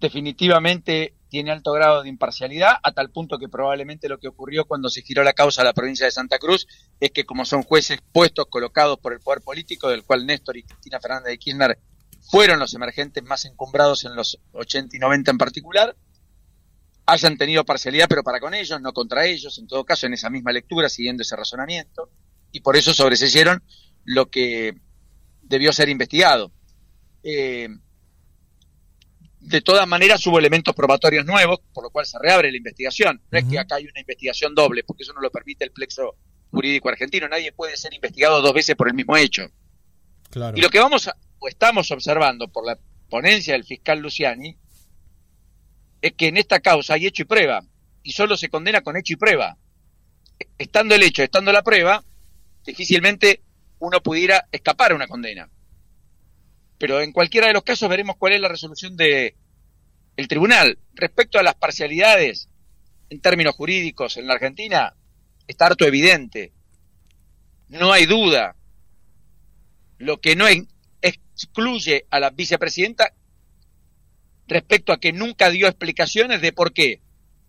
definitivamente 0.00 1.14
tiene 1.28 1.50
alto 1.50 1.72
grado 1.72 2.02
de 2.02 2.08
imparcialidad, 2.08 2.76
a 2.82 2.92
tal 2.92 3.10
punto 3.10 3.38
que 3.38 3.48
probablemente 3.48 4.08
lo 4.08 4.18
que 4.18 4.28
ocurrió 4.28 4.66
cuando 4.66 4.88
se 4.88 5.02
giró 5.02 5.24
la 5.24 5.32
causa 5.32 5.62
a 5.62 5.64
la 5.64 5.72
provincia 5.72 6.06
de 6.06 6.12
Santa 6.12 6.38
Cruz 6.38 6.66
es 7.00 7.10
que 7.10 7.24
como 7.24 7.44
son 7.44 7.62
jueces 7.62 7.98
puestos, 8.12 8.46
colocados 8.46 8.98
por 8.98 9.12
el 9.12 9.20
poder 9.20 9.40
político, 9.42 9.88
del 9.88 10.04
cual 10.04 10.26
Néstor 10.26 10.56
y 10.56 10.62
Cristina 10.62 11.00
Fernández 11.00 11.30
de 11.30 11.38
Kirchner 11.38 11.78
fueron 12.30 12.58
los 12.58 12.72
emergentes 12.74 13.22
más 13.24 13.44
encumbrados 13.44 14.04
en 14.04 14.14
los 14.14 14.38
80 14.52 14.96
y 14.96 15.00
90 15.00 15.32
en 15.32 15.38
particular, 15.38 15.96
hayan 17.06 17.36
tenido 17.36 17.64
parcialidad, 17.64 18.06
pero 18.08 18.22
para 18.22 18.40
con 18.40 18.54
ellos, 18.54 18.80
no 18.80 18.92
contra 18.92 19.26
ellos, 19.26 19.58
en 19.58 19.66
todo 19.66 19.84
caso, 19.84 20.06
en 20.06 20.14
esa 20.14 20.30
misma 20.30 20.52
lectura, 20.52 20.88
siguiendo 20.88 21.22
ese 21.22 21.36
razonamiento, 21.36 22.10
y 22.52 22.60
por 22.60 22.76
eso 22.76 22.94
sobreseyeron 22.94 23.62
lo 24.04 24.30
que 24.30 24.74
debió 25.42 25.72
ser 25.72 25.88
investigado. 25.88 26.52
Eh, 27.22 27.68
de 29.44 29.60
todas 29.60 29.86
maneras 29.86 30.26
hubo 30.26 30.38
elementos 30.38 30.74
probatorios 30.74 31.26
nuevos, 31.26 31.60
por 31.72 31.84
lo 31.84 31.90
cual 31.90 32.06
se 32.06 32.18
reabre 32.18 32.50
la 32.50 32.56
investigación. 32.56 33.20
No 33.30 33.38
es 33.38 33.44
que 33.44 33.58
acá 33.58 33.76
hay 33.76 33.84
una 33.84 34.00
investigación 34.00 34.54
doble, 34.54 34.84
porque 34.84 35.02
eso 35.02 35.12
no 35.12 35.20
lo 35.20 35.30
permite 35.30 35.64
el 35.64 35.70
plexo 35.70 36.16
jurídico 36.50 36.88
argentino. 36.88 37.28
Nadie 37.28 37.52
puede 37.52 37.76
ser 37.76 37.92
investigado 37.92 38.40
dos 38.40 38.54
veces 38.54 38.74
por 38.74 38.88
el 38.88 38.94
mismo 38.94 39.16
hecho. 39.16 39.46
Y 40.54 40.60
lo 40.60 40.70
que 40.70 40.78
vamos 40.78 41.10
o 41.38 41.48
estamos 41.48 41.90
observando 41.90 42.48
por 42.48 42.66
la 42.66 42.78
ponencia 43.10 43.52
del 43.52 43.64
fiscal 43.64 44.00
Luciani 44.00 44.56
es 46.00 46.12
que 46.12 46.28
en 46.28 46.36
esta 46.36 46.60
causa 46.60 46.94
hay 46.94 47.06
hecho 47.06 47.22
y 47.22 47.26
prueba, 47.26 47.62
y 48.02 48.12
solo 48.12 48.36
se 48.36 48.48
condena 48.48 48.80
con 48.80 48.96
hecho 48.96 49.12
y 49.12 49.16
prueba. 49.16 49.56
Estando 50.58 50.94
el 50.94 51.02
hecho, 51.02 51.22
estando 51.22 51.52
la 51.52 51.62
prueba, 51.62 52.02
difícilmente 52.64 53.42
uno 53.78 54.02
pudiera 54.02 54.48
escapar 54.50 54.92
a 54.92 54.94
una 54.96 55.06
condena. 55.06 55.48
Pero 56.84 57.00
en 57.00 57.12
cualquiera 57.12 57.46
de 57.46 57.54
los 57.54 57.62
casos 57.62 57.88
veremos 57.88 58.16
cuál 58.18 58.34
es 58.34 58.42
la 58.42 58.48
resolución 58.48 58.94
de 58.94 59.34
el 60.18 60.28
tribunal. 60.28 60.78
Respecto 60.92 61.38
a 61.38 61.42
las 61.42 61.54
parcialidades 61.54 62.50
en 63.08 63.22
términos 63.22 63.54
jurídicos 63.54 64.18
en 64.18 64.26
la 64.26 64.34
Argentina, 64.34 64.94
está 65.48 65.64
harto 65.64 65.86
evidente. 65.86 66.52
No 67.68 67.90
hay 67.90 68.04
duda. 68.04 68.54
Lo 69.96 70.20
que 70.20 70.36
no 70.36 70.44
excluye 71.00 72.04
a 72.10 72.20
la 72.20 72.28
vicepresidenta 72.28 73.14
respecto 74.46 74.92
a 74.92 75.00
que 75.00 75.14
nunca 75.14 75.48
dio 75.48 75.68
explicaciones 75.68 76.42
de 76.42 76.52
por 76.52 76.74
qué 76.74 77.00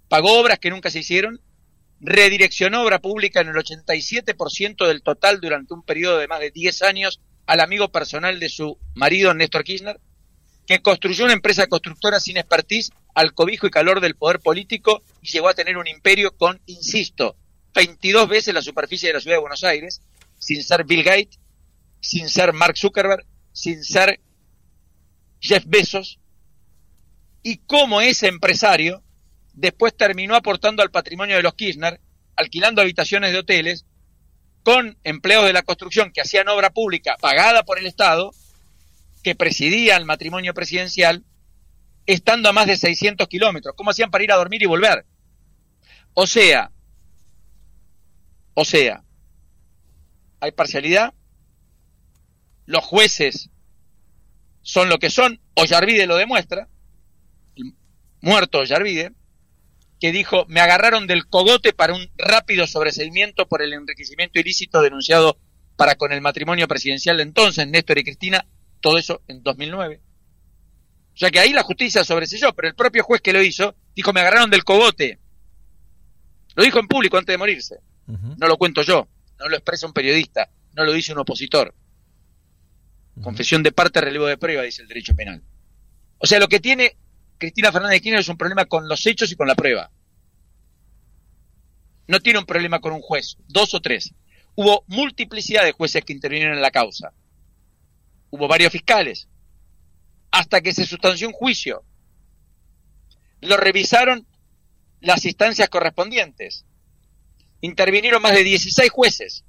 pagó 0.08 0.39
obras 0.39 0.60
que 0.60 0.70
nunca 0.70 0.89
se 0.89 1.00
hicieron, 1.00 1.42
redireccionó 2.00 2.84
obra 2.84 3.00
pública 3.00 3.42
en 3.42 3.50
el 3.50 3.56
87% 3.56 4.88
del 4.88 5.04
total 5.04 5.42
durante 5.42 5.74
un 5.74 5.84
periodo 5.84 6.20
de 6.20 6.30
más 6.30 6.39
de 6.39 6.51
10 6.51 6.84
años 6.84 7.20
al 7.46 7.60
amigo 7.60 7.90
personal 7.90 8.40
de 8.40 8.50
su 8.50 8.78
marido, 8.94 9.34
Néstor 9.34 9.64
Kirchner, 9.64 10.00
que 10.66 10.82
construyó 10.82 11.25
una 11.25 11.34
empresa 11.34 11.68
constructora 11.68 12.20
sin 12.20 12.38
expertise 12.38 12.92
al 13.14 13.34
cobijo 13.34 13.68
y 13.68 13.72
calor 13.72 14.02
del 14.02 14.16
poder 14.16 14.40
político 14.40 15.04
y 15.22 15.30
llegó 15.30 15.50
a 15.50 15.54
tener 15.54 15.78
un 15.78 15.88
imperio 15.88 16.36
con, 16.36 16.60
insisto, 16.66 17.38
22 17.74 18.28
veces 18.28 18.54
la 18.54 18.62
superficie 18.62 19.10
de 19.10 19.14
la 19.14 19.22
ciudad 19.22 19.38
de 19.38 19.42
Buenos 19.42 19.64
Aires, 19.64 20.02
sin 20.40 20.64
ser 20.64 20.86
Bill 20.86 21.04
Gates, 21.04 21.40
sin 22.02 22.30
ser 22.30 22.54
Mark 22.54 22.78
Zuckerberg, 22.78 23.25
sin 23.52 23.84
ser 23.84 24.20
Jeff 25.40 25.64
Bezos, 25.68 26.20
y 27.44 27.58
cómo 27.58 28.02
ese 28.02 28.28
empresario 28.28 29.04
después 29.54 29.96
terminó 29.96 30.36
aportando 30.36 30.82
al 30.82 30.92
patrimonio 30.92 31.36
de 31.36 31.44
los 31.44 31.54
Kirchner, 31.54 32.02
alquilando 32.36 32.82
habitaciones 32.82 33.32
de 33.32 33.40
hoteles 33.40 33.86
con 34.66 34.98
empleos 35.04 35.46
de 35.46 35.54
la 35.54 35.62
construcción 35.62 36.12
que 36.12 36.22
hacían 36.22 36.50
obra 36.50 36.72
pública 36.72 37.18
pagada 37.22 37.62
por 37.62 37.78
el 37.78 37.86
Estado, 37.86 38.32
que 39.22 39.36
presidía 39.36 39.96
el 39.96 40.06
matrimonio 40.06 40.56
presidencial, 40.56 41.24
estando 42.08 42.50
a 42.50 42.52
más 42.52 42.66
de 42.66 42.76
600 42.76 43.28
kilómetros. 43.28 43.76
¿Cómo 43.78 43.92
hacían 43.92 44.10
para 44.10 44.24
ir 44.24 44.32
a 44.32 44.38
dormir 44.38 44.64
y 44.64 44.66
volver? 44.66 45.06
O 46.16 46.26
sea, 46.26 46.72
o 48.56 48.66
sea, 48.66 49.04
hay 50.40 50.52
parcialidad, 50.52 51.14
los 52.66 52.84
jueces 52.84 53.52
son 54.64 54.90
lo 54.90 54.98
que 54.98 55.12
son, 55.12 55.40
Ollarvide 55.54 56.08
lo 56.08 56.16
demuestra, 56.16 56.68
muerto 58.20 58.62
Ollarvide, 58.62 59.14
que 60.06 60.12
dijo, 60.12 60.46
me 60.48 60.60
agarraron 60.62 61.08
del 61.08 61.26
cogote 61.26 61.74
para 61.74 61.96
un 61.96 62.08
rápido 62.16 62.68
sobreseimiento 62.68 63.48
por 63.48 63.64
el 63.64 63.74
enriquecimiento 63.74 64.40
ilícito 64.40 64.84
denunciado 64.84 65.40
para 65.78 65.96
con 65.96 66.12
el 66.12 66.22
matrimonio 66.22 66.68
presidencial 66.68 67.18
de 67.18 67.24
entonces, 67.24 67.68
Néstor 67.68 67.98
y 67.98 68.04
Cristina, 68.04 68.46
todo 68.82 69.00
eso 69.00 69.24
en 69.28 69.42
2009. 69.42 70.00
O 71.12 71.18
sea 71.18 71.32
que 71.32 71.40
ahí 71.40 71.54
la 71.54 71.64
justicia 71.64 72.04
sobreselló, 72.04 72.54
pero 72.54 72.68
el 72.68 72.76
propio 72.76 73.04
juez 73.04 73.20
que 73.20 73.34
lo 73.34 73.42
hizo 73.42 73.76
dijo, 73.96 74.14
me 74.14 74.20
agarraron 74.20 74.52
del 74.52 74.64
cogote. 74.64 75.18
Lo 76.54 76.64
dijo 76.64 76.78
en 76.78 76.88
público 76.88 77.18
antes 77.18 77.34
de 77.34 77.40
morirse. 77.40 77.80
No 78.06 78.48
lo 78.48 78.58
cuento 78.58 78.84
yo, 78.84 79.08
no 79.40 79.50
lo 79.50 79.56
expresa 79.56 79.88
un 79.88 79.94
periodista, 79.94 80.52
no 80.76 80.86
lo 80.86 80.94
dice 80.94 81.14
un 81.14 81.18
opositor. 81.18 81.74
Confesión 83.24 83.64
de 83.64 83.72
parte, 83.72 84.02
relevo 84.02 84.28
de 84.28 84.38
prueba, 84.38 84.62
dice 84.62 84.84
el 84.84 84.88
derecho 84.88 85.16
penal. 85.16 85.42
O 86.20 86.28
sea, 86.28 86.38
lo 86.38 86.48
que 86.48 86.60
tiene 86.60 86.96
Cristina 87.38 87.72
Fernández 87.72 87.96
de 87.96 88.02
Kirchner 88.02 88.20
es 88.22 88.30
un 88.30 88.38
problema 88.38 88.66
con 88.66 88.88
los 88.88 89.06
hechos 89.06 89.32
y 89.32 89.36
con 89.36 89.48
la 89.48 89.56
prueba. 89.56 89.92
No 92.08 92.20
tiene 92.20 92.40
un 92.40 92.46
problema 92.46 92.80
con 92.80 92.94
un 92.94 93.02
juez, 93.02 93.38
dos 93.48 93.74
o 93.74 93.82
tres. 93.82 94.14
Hubo 94.56 94.84
multiplicidad 94.88 95.64
de 95.64 95.72
jueces 95.72 96.04
que 96.04 96.14
intervinieron 96.14 96.56
en 96.56 96.62
la 96.62 96.72
causa. 96.72 97.14
Hubo 98.30 98.48
varios 98.48 98.72
fiscales. 98.72 99.28
Hasta 100.32 100.62
que 100.62 100.74
se 100.74 100.86
sustanció 100.86 101.28
un 101.28 101.34
juicio. 101.34 101.84
Lo 103.42 103.58
revisaron 103.58 104.28
las 105.02 105.26
instancias 105.26 105.70
correspondientes. 105.70 106.66
Intervinieron 107.62 108.22
más 108.22 108.34
de 108.34 108.44
16 108.44 108.90
jueces. 108.92 109.44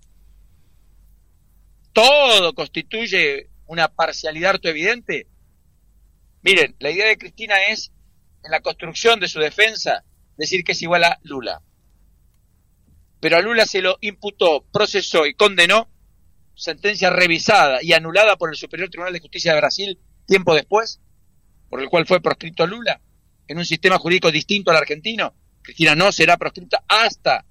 Todo 1.93 2.55
constituye 2.55 3.51
una 3.67 3.89
parcialidad 3.89 4.51
harto 4.51 4.69
evidente 4.69 5.29
Miren, 6.47 6.77
la 6.79 6.93
idea 6.93 7.09
de 7.09 7.19
Cristina 7.19 7.57
es, 7.71 7.91
en 8.45 8.53
la 8.53 8.61
construcción 8.61 9.19
de 9.19 9.27
su 9.27 9.41
defensa, 9.41 10.05
decir 10.37 10.63
que 10.63 10.73
es 10.73 10.83
igual 10.83 11.03
a 11.03 11.19
Lula. 11.25 11.61
Pero 13.21 13.37
a 13.37 13.41
Lula 13.41 13.67
se 13.67 13.81
lo 13.81 13.99
imputó, 14.01 14.65
procesó 14.73 15.27
y 15.27 15.35
condenó, 15.35 15.89
sentencia 16.55 17.11
revisada 17.11 17.83
y 17.83 17.93
anulada 17.93 18.37
por 18.37 18.51
el 18.51 18.57
Superior 18.57 18.89
Tribunal 18.89 19.13
de 19.13 19.21
Justicia 19.21 19.53
de 19.53 19.61
Brasil 19.61 19.99
tiempo 20.27 20.55
después, 20.55 21.01
por 21.69 21.81
el 21.81 21.89
cual 21.89 22.07
fue 22.07 22.21
proscrito 22.21 22.67
Lula, 22.67 23.01
en 23.47 23.59
un 23.59 23.65
sistema 23.65 23.99
jurídico 23.99 24.31
distinto 24.31 24.71
al 24.71 24.77
argentino. 24.77 25.35
Cristina 25.63 25.95
no 25.95 26.13
será 26.13 26.37
proscripta 26.37 26.85
hasta, 26.89 27.45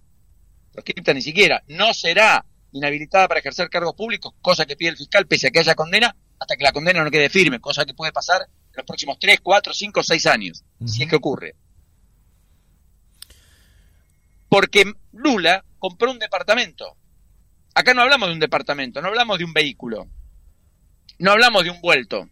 proscripta 0.71 1.13
ni 1.13 1.21
siquiera, 1.21 1.63
no 1.67 1.93
será 1.93 2.45
inhabilitada 2.71 3.27
para 3.27 3.39
ejercer 3.39 3.69
cargos 3.69 3.95
públicos, 3.95 4.33
cosa 4.41 4.65
que 4.65 4.75
pide 4.75 4.89
el 4.89 4.97
fiscal 4.97 5.27
pese 5.27 5.47
a 5.47 5.51
que 5.51 5.59
haya 5.59 5.75
condena, 5.75 6.15
hasta 6.39 6.55
que 6.55 6.63
la 6.63 6.71
condena 6.71 7.03
no 7.03 7.11
quede 7.11 7.29
firme, 7.29 7.59
cosa 7.59 7.85
que 7.85 7.93
puede 7.93 8.11
pasar 8.11 8.47
los 8.73 8.85
próximos 8.85 9.17
3, 9.19 9.39
4, 9.41 9.73
5, 9.73 10.03
6 10.03 10.25
años, 10.25 10.63
si 10.85 11.03
es 11.03 11.09
que 11.09 11.15
ocurre. 11.15 11.55
Porque 14.49 14.93
Lula 15.11 15.63
compró 15.79 16.11
un 16.11 16.19
departamento. 16.19 16.95
Acá 17.73 17.93
no 17.93 18.01
hablamos 18.01 18.29
de 18.29 18.33
un 18.33 18.39
departamento, 18.39 19.01
no 19.01 19.09
hablamos 19.09 19.37
de 19.37 19.43
un 19.43 19.53
vehículo, 19.53 20.07
no 21.19 21.31
hablamos 21.31 21.63
de 21.63 21.71
un 21.71 21.81
vuelto. 21.81 22.29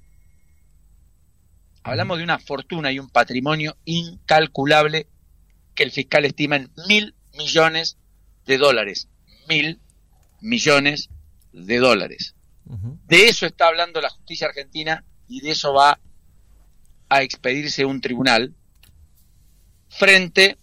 Hablamos 1.84 2.18
de 2.18 2.24
una 2.24 2.40
fortuna 2.40 2.92
y 2.92 3.00
un 3.00 3.10
patrimonio 3.10 3.76
incalculable 3.84 5.08
que 5.76 5.84
el 5.84 5.92
fiscal 5.92 6.24
estima 6.24 6.56
en 6.56 6.72
mil 6.88 7.14
millones 7.38 7.98
de 8.46 8.58
dólares. 8.58 9.10
Mil 9.50 9.82
millones 10.40 11.10
de 11.52 11.78
dólares. 11.78 12.36
De 13.06 13.28
eso 13.28 13.46
está 13.46 13.68
hablando 13.68 14.00
la 14.00 14.10
justicia 14.10 14.48
argentina 14.48 15.04
y 15.28 15.42
de 15.42 15.52
eso 15.52 15.74
va 15.74 16.00
a 17.10 17.22
expedirse 17.22 17.86
un 17.86 18.02
tribunal 18.02 18.56
frente 19.90 20.58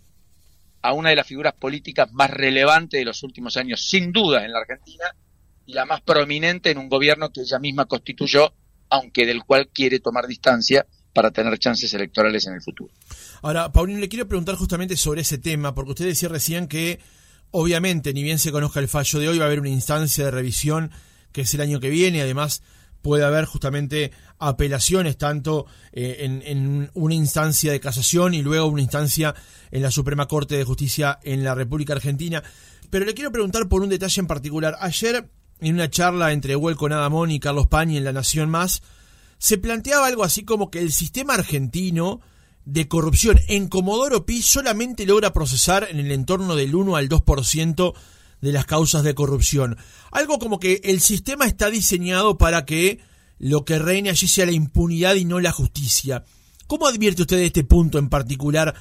a 0.82 0.92
una 0.92 1.10
de 1.10 1.16
las 1.16 1.26
figuras 1.26 1.54
políticas 1.54 2.12
más 2.12 2.30
relevantes 2.30 2.98
de 2.98 3.04
los 3.04 3.22
últimos 3.22 3.56
años, 3.56 3.82
sin 3.88 4.12
duda, 4.12 4.44
en 4.44 4.52
la 4.52 4.60
Argentina, 4.60 5.04
y 5.66 5.72
la 5.72 5.84
más 5.84 6.00
prominente 6.00 6.70
en 6.70 6.78
un 6.78 6.88
gobierno 6.88 7.30
que 7.30 7.42
ella 7.42 7.58
misma 7.58 7.86
constituyó, 7.86 8.52
aunque 8.88 9.26
del 9.26 9.44
cual 9.44 9.68
quiere 9.68 10.00
tomar 10.00 10.26
distancia 10.26 10.86
para 11.12 11.30
tener 11.30 11.58
chances 11.58 11.92
electorales 11.94 12.46
en 12.46 12.54
el 12.54 12.62
futuro. 12.62 12.92
Ahora, 13.42 13.72
Paulino, 13.72 14.00
le 14.00 14.08
quiero 14.08 14.28
preguntar 14.28 14.54
justamente 14.56 14.96
sobre 14.96 15.22
ese 15.22 15.38
tema, 15.38 15.74
porque 15.74 15.90
usted 15.90 16.06
decía 16.06 16.28
recién 16.28 16.66
que, 16.66 17.00
obviamente, 17.50 18.12
ni 18.12 18.22
bien 18.22 18.38
se 18.38 18.52
conozca 18.52 18.80
el 18.80 18.88
fallo 18.88 19.18
de 19.18 19.28
hoy, 19.28 19.38
va 19.38 19.44
a 19.44 19.46
haber 19.46 19.60
una 19.60 19.68
instancia 19.68 20.24
de 20.24 20.30
revisión 20.30 20.90
que 21.32 21.42
es 21.42 21.54
el 21.54 21.60
año 21.60 21.80
que 21.80 21.90
viene, 21.90 22.22
además 22.22 22.62
puede 23.02 23.24
haber 23.24 23.44
justamente 23.44 24.12
apelaciones 24.38 25.16
tanto 25.16 25.66
eh, 25.92 26.40
en, 26.46 26.90
una 26.94 27.14
instancia 27.14 27.72
de 27.72 27.80
casación 27.80 28.34
y 28.34 28.42
luego 28.42 28.66
una 28.66 28.82
instancia 28.82 29.34
en 29.70 29.82
la 29.82 29.90
Suprema 29.90 30.26
Corte 30.26 30.56
de 30.56 30.64
Justicia 30.64 31.18
en 31.22 31.44
la 31.44 31.54
República 31.54 31.92
Argentina. 31.92 32.42
Pero 32.90 33.04
le 33.04 33.14
quiero 33.14 33.32
preguntar 33.32 33.68
por 33.68 33.82
un 33.82 33.88
detalle 33.88 34.20
en 34.20 34.26
particular. 34.26 34.76
Ayer, 34.80 35.28
en 35.60 35.74
una 35.74 35.90
charla 35.90 36.32
entre 36.32 36.56
Huelco 36.56 36.88
Nadamón 36.88 37.30
y 37.30 37.40
Carlos 37.40 37.66
Pañi 37.66 37.96
en 37.96 38.04
La 38.04 38.12
Nación 38.12 38.50
Más, 38.50 38.82
se 39.38 39.58
planteaba 39.58 40.06
algo 40.06 40.24
así 40.24 40.44
como 40.44 40.70
que 40.70 40.80
el 40.80 40.92
sistema 40.92 41.34
argentino 41.34 42.20
de 42.64 42.88
corrupción 42.88 43.40
en 43.48 43.68
Comodoro 43.68 44.26
Pi 44.26 44.42
solamente 44.42 45.06
logra 45.06 45.32
procesar 45.32 45.88
en 45.90 45.98
el 45.98 46.12
entorno 46.12 46.56
del 46.56 46.74
1 46.74 46.96
al 46.96 47.08
2% 47.08 47.94
de 48.40 48.52
las 48.52 48.66
causas 48.66 49.02
de 49.02 49.14
corrupción. 49.14 49.76
Algo 50.10 50.38
como 50.38 50.58
que 50.58 50.80
el 50.84 51.00
sistema 51.00 51.46
está 51.46 51.70
diseñado 51.70 52.38
para 52.38 52.64
que 52.64 53.00
lo 53.38 53.64
que 53.64 53.78
reine 53.78 54.10
allí 54.10 54.28
sea 54.28 54.46
la 54.46 54.52
impunidad 54.52 55.14
y 55.14 55.24
no 55.24 55.40
la 55.40 55.52
justicia. 55.52 56.24
¿Cómo 56.66 56.86
advierte 56.86 57.22
usted 57.22 57.38
este 57.38 57.64
punto 57.64 57.98
en 57.98 58.08
particular? 58.08 58.74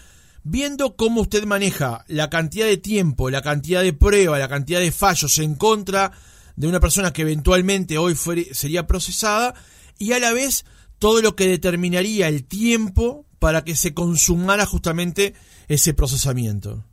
Viendo 0.44 0.96
cómo 0.96 1.22
usted 1.22 1.44
maneja 1.46 2.06
la 2.08 2.30
cantidad 2.30 2.66
de 2.66 2.78
tiempo, 2.78 3.30
la 3.30 3.42
cantidad 3.42 3.82
de 3.82 3.94
pruebas, 3.94 4.40
la 4.40 4.48
cantidad 4.48 4.80
de 4.80 4.92
fallos 4.92 5.38
en 5.40 5.56
contra 5.56 6.12
de 6.56 6.68
una 6.68 6.80
persona 6.80 7.14
que 7.14 7.24
eventualmente 7.24 7.98
hoy 7.98 8.16
sería 8.52 8.86
procesada 8.86 9.54
y 9.98 10.14
a 10.14 10.20
la 10.20 10.34
vez 10.34 10.66
todo 11.00 11.22
lo 11.22 11.36
que 11.36 11.48
determinaría 11.48 12.28
el 12.28 12.44
tiempo 12.44 13.26
para 13.40 13.64
que 13.64 13.76
se 13.76 13.94
consumara 13.94 14.66
justamente 14.66 15.34
ese 15.68 15.94
procesamiento. 15.94 16.84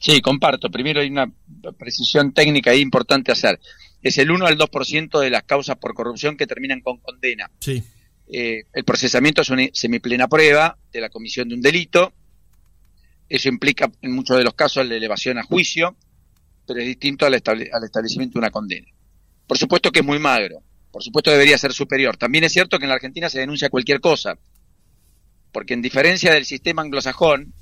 Sí, 0.00 0.22
comparto. 0.22 0.70
Primero 0.70 1.00
hay 1.00 1.08
una 1.08 1.30
precisión 1.78 2.32
técnica 2.32 2.70
ahí 2.70 2.80
importante 2.80 3.30
hacer. 3.30 3.60
Es 4.02 4.16
el 4.16 4.30
1 4.30 4.46
al 4.46 4.58
2% 4.58 5.20
de 5.20 5.30
las 5.30 5.42
causas 5.42 5.76
por 5.76 5.92
corrupción 5.92 6.38
que 6.38 6.46
terminan 6.46 6.80
con 6.80 6.96
condena. 6.98 7.50
Sí. 7.60 7.84
Eh, 8.32 8.62
el 8.72 8.84
procesamiento 8.84 9.42
es 9.42 9.50
una 9.50 9.66
semiplena 9.74 10.26
prueba 10.26 10.78
de 10.90 11.02
la 11.02 11.10
comisión 11.10 11.50
de 11.50 11.54
un 11.54 11.60
delito. 11.60 12.14
Eso 13.28 13.50
implica 13.50 13.92
en 14.00 14.12
muchos 14.12 14.38
de 14.38 14.44
los 14.44 14.54
casos 14.54 14.86
la 14.86 14.94
elevación 14.94 15.36
a 15.36 15.42
juicio, 15.42 15.94
pero 16.66 16.80
es 16.80 16.86
distinto 16.86 17.26
al, 17.26 17.34
al 17.34 17.84
establecimiento 17.84 18.34
de 18.34 18.38
una 18.38 18.50
condena. 18.50 18.88
Por 19.46 19.58
supuesto 19.58 19.92
que 19.92 20.00
es 20.00 20.06
muy 20.06 20.18
magro. 20.18 20.62
Por 20.90 21.02
supuesto 21.04 21.30
debería 21.30 21.58
ser 21.58 21.74
superior. 21.74 22.16
También 22.16 22.44
es 22.44 22.52
cierto 22.52 22.78
que 22.78 22.86
en 22.86 22.88
la 22.88 22.94
Argentina 22.94 23.28
se 23.28 23.40
denuncia 23.40 23.68
cualquier 23.68 24.00
cosa. 24.00 24.38
Porque 25.52 25.74
en 25.74 25.82
diferencia 25.82 26.32
del 26.32 26.46
sistema 26.46 26.80
anglosajón, 26.80 27.52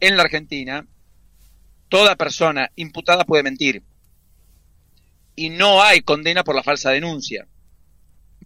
en 0.00 0.16
la 0.16 0.22
Argentina 0.22 0.86
toda 1.88 2.16
persona 2.16 2.70
imputada 2.76 3.24
puede 3.24 3.42
mentir. 3.42 3.82
Y 5.34 5.50
no 5.50 5.82
hay 5.82 6.00
condena 6.00 6.44
por 6.44 6.54
la 6.54 6.62
falsa 6.62 6.90
denuncia. 6.90 7.46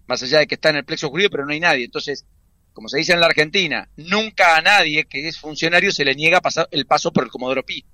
Más 0.06 0.22
allá 0.22 0.40
de 0.40 0.46
que 0.46 0.56
está 0.56 0.70
en 0.70 0.76
el 0.76 0.84
plexo 0.84 1.08
jurídico, 1.08 1.32
pero 1.32 1.46
no 1.46 1.52
hay 1.52 1.60
nadie. 1.60 1.84
Entonces, 1.84 2.26
como 2.72 2.88
se 2.88 2.98
dice 2.98 3.12
en 3.12 3.20
la 3.20 3.26
Argentina, 3.26 3.88
nunca 3.96 4.56
a 4.56 4.62
nadie 4.62 5.04
que 5.04 5.28
es 5.28 5.38
funcionario 5.38 5.92
se 5.92 6.04
le 6.04 6.14
niega 6.14 6.40
el 6.70 6.86
paso 6.86 7.12
por 7.12 7.24
el 7.24 7.30
Comodoro 7.30 7.64
Pi. 7.64 7.84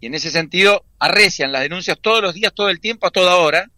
Y 0.00 0.06
en 0.06 0.14
ese 0.14 0.30
sentido, 0.30 0.84
arrecian 0.98 1.52
las 1.52 1.62
denuncias 1.62 1.98
todos 2.00 2.22
los 2.22 2.34
días, 2.34 2.52
todo 2.54 2.68
el 2.68 2.80
tiempo, 2.80 3.06
a 3.06 3.10
toda 3.10 3.36
hora, 3.36 3.70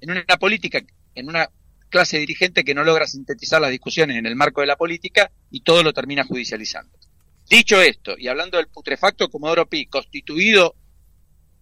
en 0.00 0.10
una 0.10 0.36
política, 0.38 0.80
en 1.14 1.28
una 1.28 1.50
clase 1.90 2.18
dirigente 2.18 2.64
que 2.64 2.74
no 2.74 2.82
logra 2.82 3.06
sintetizar 3.06 3.60
las 3.60 3.70
discusiones 3.70 4.16
en 4.16 4.26
el 4.26 4.36
marco 4.36 4.60
de 4.60 4.66
la 4.66 4.76
política 4.76 5.30
y 5.50 5.60
todo 5.60 5.82
lo 5.82 5.92
termina 5.92 6.24
judicializando. 6.24 6.98
Dicho 7.48 7.80
esto, 7.82 8.14
y 8.18 8.28
hablando 8.28 8.56
del 8.56 8.68
putrefacto 8.68 9.28
Comodoro 9.28 9.68
Pi, 9.68 9.86
constituido 9.86 10.74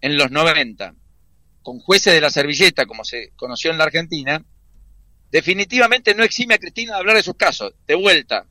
en 0.00 0.16
los 0.16 0.30
90, 0.30 0.94
con 1.62 1.80
jueces 1.80 2.12
de 2.12 2.20
la 2.20 2.30
servilleta, 2.30 2.86
como 2.86 3.04
se 3.04 3.32
conoció 3.36 3.70
en 3.70 3.78
la 3.78 3.84
Argentina, 3.84 4.44
definitivamente 5.30 6.14
no 6.14 6.22
exime 6.22 6.54
a 6.54 6.58
Cristina 6.58 6.92
de 6.92 6.98
hablar 6.98 7.16
de 7.16 7.22
sus 7.22 7.34
casos. 7.34 7.74
De 7.86 7.94
vuelta, 7.94 8.46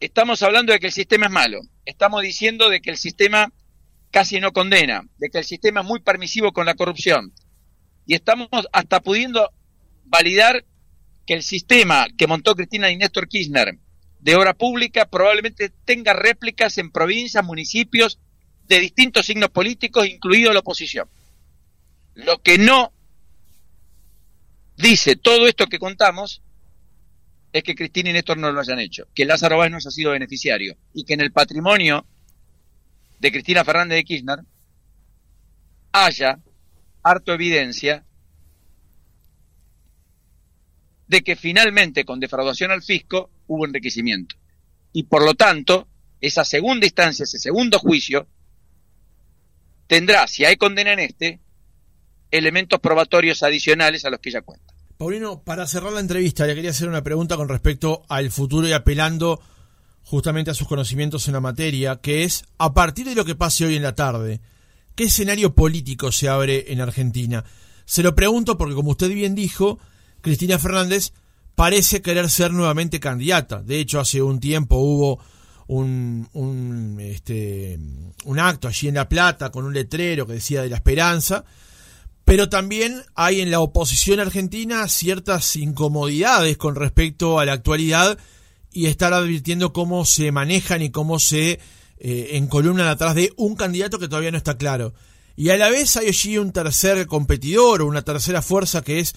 estamos 0.00 0.42
hablando 0.42 0.72
de 0.72 0.78
que 0.78 0.86
el 0.86 0.92
sistema 0.92 1.26
es 1.26 1.32
malo, 1.32 1.60
estamos 1.84 2.22
diciendo 2.22 2.68
de 2.68 2.80
que 2.80 2.90
el 2.90 2.96
sistema 2.96 3.52
casi 4.10 4.38
no 4.38 4.52
condena, 4.52 5.08
de 5.18 5.28
que 5.28 5.38
el 5.38 5.44
sistema 5.44 5.80
es 5.80 5.86
muy 5.86 6.00
permisivo 6.00 6.52
con 6.52 6.66
la 6.66 6.74
corrupción, 6.74 7.32
y 8.06 8.14
estamos 8.14 8.48
hasta 8.72 9.00
pudiendo 9.00 9.50
validar 10.04 10.64
que 11.26 11.34
el 11.34 11.42
sistema 11.42 12.06
que 12.16 12.26
montó 12.26 12.54
Cristina 12.54 12.90
y 12.90 12.96
Néstor 12.96 13.28
Kirchner 13.28 13.78
de 14.24 14.34
obra 14.36 14.54
pública 14.54 15.04
probablemente 15.04 15.70
tenga 15.84 16.14
réplicas 16.14 16.78
en 16.78 16.90
provincias, 16.90 17.44
municipios 17.44 18.18
de 18.66 18.80
distintos 18.80 19.26
signos 19.26 19.50
políticos, 19.50 20.08
incluido 20.08 20.50
la 20.54 20.60
oposición. 20.60 21.06
Lo 22.14 22.40
que 22.40 22.56
no 22.56 22.90
dice 24.78 25.16
todo 25.16 25.46
esto 25.46 25.66
que 25.66 25.78
contamos 25.78 26.40
es 27.52 27.62
que 27.62 27.74
Cristina 27.74 28.08
y 28.08 28.12
Néstor 28.14 28.38
no 28.38 28.50
lo 28.50 28.60
hayan 28.60 28.78
hecho, 28.78 29.06
que 29.14 29.26
Lázaro 29.26 29.58
Báez 29.58 29.70
no 29.70 29.76
haya 29.76 29.90
sido 29.90 30.12
beneficiario 30.12 30.74
y 30.94 31.04
que 31.04 31.12
en 31.12 31.20
el 31.20 31.30
patrimonio 31.30 32.06
de 33.20 33.30
Cristina 33.30 33.62
Fernández 33.62 33.96
de 33.96 34.04
Kirchner 34.04 34.38
haya 35.92 36.38
harto 37.02 37.34
evidencia 37.34 38.02
de 41.08 41.22
que 41.22 41.36
finalmente 41.36 42.06
con 42.06 42.20
defraudación 42.20 42.70
al 42.70 42.82
fisco 42.82 43.28
hubo 43.46 43.66
enriquecimiento. 43.66 44.36
Y 44.92 45.04
por 45.04 45.24
lo 45.24 45.34
tanto, 45.34 45.88
esa 46.20 46.44
segunda 46.44 46.86
instancia, 46.86 47.24
ese 47.24 47.38
segundo 47.38 47.78
juicio, 47.78 48.26
tendrá, 49.86 50.26
si 50.26 50.44
hay 50.44 50.56
condena 50.56 50.92
en 50.92 51.00
este, 51.00 51.40
elementos 52.30 52.80
probatorios 52.80 53.42
adicionales 53.42 54.04
a 54.04 54.10
los 54.10 54.20
que 54.20 54.30
ya 54.30 54.42
cuenta. 54.42 54.74
Paulino, 54.96 55.42
para 55.42 55.66
cerrar 55.66 55.92
la 55.92 56.00
entrevista, 56.00 56.46
le 56.46 56.54
quería 56.54 56.70
hacer 56.70 56.88
una 56.88 57.02
pregunta 57.02 57.36
con 57.36 57.48
respecto 57.48 58.04
al 58.08 58.30
futuro 58.30 58.68
y 58.68 58.72
apelando 58.72 59.40
justamente 60.02 60.50
a 60.50 60.54
sus 60.54 60.68
conocimientos 60.68 61.26
en 61.26 61.34
la 61.34 61.40
materia, 61.40 61.96
que 61.96 62.24
es, 62.24 62.44
a 62.58 62.74
partir 62.74 63.06
de 63.06 63.14
lo 63.14 63.24
que 63.24 63.34
pase 63.34 63.66
hoy 63.66 63.76
en 63.76 63.82
la 63.82 63.94
tarde, 63.94 64.40
¿qué 64.94 65.04
escenario 65.04 65.54
político 65.54 66.12
se 66.12 66.28
abre 66.28 66.72
en 66.72 66.80
Argentina? 66.80 67.44
Se 67.86 68.02
lo 68.02 68.14
pregunto 68.14 68.56
porque, 68.56 68.74
como 68.74 68.90
usted 68.90 69.08
bien 69.08 69.34
dijo, 69.34 69.78
Cristina 70.20 70.58
Fernández 70.58 71.12
parece 71.54 72.02
querer 72.02 72.30
ser 72.30 72.52
nuevamente 72.52 73.00
candidata. 73.00 73.62
De 73.62 73.80
hecho, 73.80 74.00
hace 74.00 74.22
un 74.22 74.40
tiempo 74.40 74.76
hubo 74.76 75.20
un, 75.66 76.28
un, 76.32 76.98
este, 77.00 77.78
un 78.24 78.38
acto 78.38 78.68
allí 78.68 78.88
en 78.88 78.94
La 78.94 79.08
Plata 79.08 79.50
con 79.50 79.64
un 79.64 79.74
letrero 79.74 80.26
que 80.26 80.34
decía 80.34 80.62
de 80.62 80.68
la 80.68 80.76
esperanza, 80.76 81.44
pero 82.24 82.48
también 82.48 83.02
hay 83.14 83.40
en 83.40 83.50
la 83.50 83.60
oposición 83.60 84.20
argentina 84.20 84.88
ciertas 84.88 85.56
incomodidades 85.56 86.56
con 86.56 86.74
respecto 86.74 87.38
a 87.38 87.44
la 87.44 87.52
actualidad 87.52 88.18
y 88.72 88.86
estar 88.86 89.12
advirtiendo 89.12 89.72
cómo 89.72 90.04
se 90.04 90.32
manejan 90.32 90.82
y 90.82 90.90
cómo 90.90 91.18
se 91.18 91.60
eh, 91.98 92.30
encolumnan 92.32 92.88
atrás 92.88 93.14
de 93.14 93.32
un 93.36 93.54
candidato 93.54 93.98
que 93.98 94.08
todavía 94.08 94.32
no 94.32 94.38
está 94.38 94.56
claro. 94.56 94.94
Y 95.36 95.50
a 95.50 95.56
la 95.56 95.68
vez 95.68 95.96
hay 95.96 96.08
allí 96.08 96.38
un 96.38 96.52
tercer 96.52 97.06
competidor 97.06 97.82
o 97.82 97.86
una 97.86 98.02
tercera 98.02 98.42
fuerza 98.42 98.82
que 98.82 99.00
es 99.00 99.14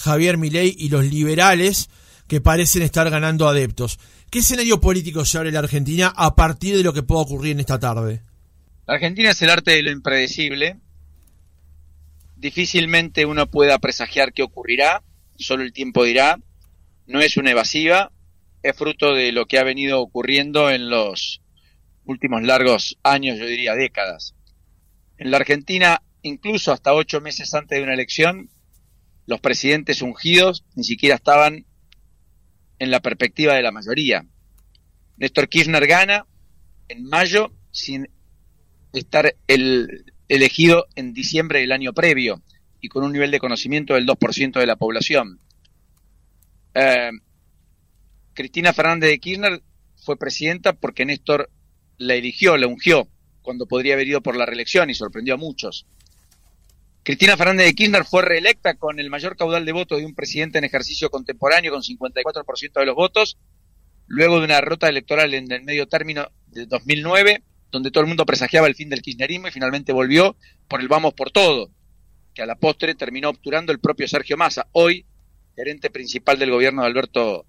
Javier 0.00 0.38
Milei 0.38 0.74
y 0.78 0.88
los 0.88 1.04
liberales 1.04 1.90
que 2.26 2.40
parecen 2.40 2.82
estar 2.82 3.10
ganando 3.10 3.48
adeptos. 3.48 3.98
¿Qué 4.30 4.38
escenario 4.38 4.80
político 4.80 5.24
se 5.26 5.36
abre 5.36 5.52
la 5.52 5.58
Argentina 5.58 6.12
a 6.16 6.34
partir 6.34 6.76
de 6.76 6.82
lo 6.82 6.94
que 6.94 7.02
pueda 7.02 7.20
ocurrir 7.20 7.52
en 7.52 7.60
esta 7.60 7.78
tarde? 7.78 8.22
La 8.86 8.94
Argentina 8.94 9.30
es 9.30 9.42
el 9.42 9.50
arte 9.50 9.72
de 9.72 9.82
lo 9.82 9.90
impredecible. 9.90 10.78
Difícilmente 12.36 13.26
uno 13.26 13.50
pueda 13.50 13.78
presagiar 13.78 14.32
qué 14.32 14.42
ocurrirá, 14.42 15.02
solo 15.36 15.64
el 15.64 15.74
tiempo 15.74 16.04
dirá. 16.04 16.38
No 17.06 17.20
es 17.20 17.36
una 17.36 17.50
evasiva, 17.50 18.10
es 18.62 18.74
fruto 18.74 19.12
de 19.14 19.32
lo 19.32 19.44
que 19.46 19.58
ha 19.58 19.64
venido 19.64 20.00
ocurriendo 20.00 20.70
en 20.70 20.88
los 20.88 21.42
últimos 22.06 22.42
largos 22.42 22.96
años, 23.02 23.38
yo 23.38 23.44
diría 23.44 23.74
décadas. 23.74 24.34
En 25.18 25.30
la 25.30 25.36
Argentina, 25.36 26.02
incluso 26.22 26.72
hasta 26.72 26.94
ocho 26.94 27.20
meses 27.20 27.52
antes 27.52 27.76
de 27.76 27.84
una 27.84 27.92
elección, 27.92 28.48
los 29.30 29.40
presidentes 29.40 30.02
ungidos 30.02 30.64
ni 30.74 30.82
siquiera 30.82 31.14
estaban 31.14 31.64
en 32.80 32.90
la 32.90 32.98
perspectiva 32.98 33.54
de 33.54 33.62
la 33.62 33.70
mayoría. 33.70 34.26
Néstor 35.18 35.48
Kirchner 35.48 35.86
gana 35.86 36.26
en 36.88 37.04
mayo 37.04 37.52
sin 37.70 38.08
estar 38.92 39.36
el, 39.46 40.04
elegido 40.28 40.88
en 40.96 41.12
diciembre 41.12 41.60
del 41.60 41.70
año 41.70 41.92
previo 41.92 42.42
y 42.80 42.88
con 42.88 43.04
un 43.04 43.12
nivel 43.12 43.30
de 43.30 43.38
conocimiento 43.38 43.94
del 43.94 44.04
2% 44.04 44.58
de 44.58 44.66
la 44.66 44.74
población. 44.74 45.38
Eh, 46.74 47.12
Cristina 48.34 48.72
Fernández 48.72 49.10
de 49.10 49.20
Kirchner 49.20 49.62
fue 49.94 50.16
presidenta 50.16 50.72
porque 50.72 51.04
Néstor 51.04 51.52
la 51.98 52.16
eligió, 52.16 52.56
la 52.56 52.66
ungió, 52.66 53.06
cuando 53.42 53.66
podría 53.66 53.94
haber 53.94 54.08
ido 54.08 54.22
por 54.22 54.34
la 54.34 54.44
reelección 54.44 54.90
y 54.90 54.94
sorprendió 54.94 55.34
a 55.34 55.36
muchos. 55.36 55.86
Cristina 57.02 57.36
Fernández 57.36 57.66
de 57.66 57.74
Kirchner 57.74 58.04
fue 58.04 58.22
reelecta 58.22 58.74
con 58.74 59.00
el 59.00 59.08
mayor 59.08 59.36
caudal 59.36 59.64
de 59.64 59.72
votos 59.72 59.98
de 59.98 60.04
un 60.04 60.14
presidente 60.14 60.58
en 60.58 60.64
ejercicio 60.64 61.10
contemporáneo, 61.10 61.72
con 61.72 61.82
54% 61.82 62.72
de 62.74 62.86
los 62.86 62.94
votos, 62.94 63.38
luego 64.06 64.38
de 64.38 64.44
una 64.44 64.56
derrota 64.56 64.88
electoral 64.88 65.32
en 65.32 65.50
el 65.50 65.62
medio 65.62 65.88
término 65.88 66.30
de 66.48 66.66
2009, 66.66 67.42
donde 67.70 67.90
todo 67.90 68.02
el 68.02 68.08
mundo 68.08 68.26
presagiaba 68.26 68.66
el 68.66 68.74
fin 68.74 68.90
del 68.90 69.00
kirchnerismo 69.00 69.48
y 69.48 69.50
finalmente 69.50 69.92
volvió 69.92 70.36
por 70.68 70.80
el 70.80 70.88
vamos 70.88 71.14
por 71.14 71.30
todo, 71.30 71.70
que 72.34 72.42
a 72.42 72.46
la 72.46 72.56
postre 72.56 72.94
terminó 72.94 73.30
obturando 73.30 73.72
el 73.72 73.80
propio 73.80 74.06
Sergio 74.06 74.36
Massa, 74.36 74.68
hoy 74.72 75.06
gerente 75.56 75.88
principal 75.90 76.38
del 76.38 76.50
gobierno 76.50 76.82
de 76.82 76.88
Alberto 76.88 77.46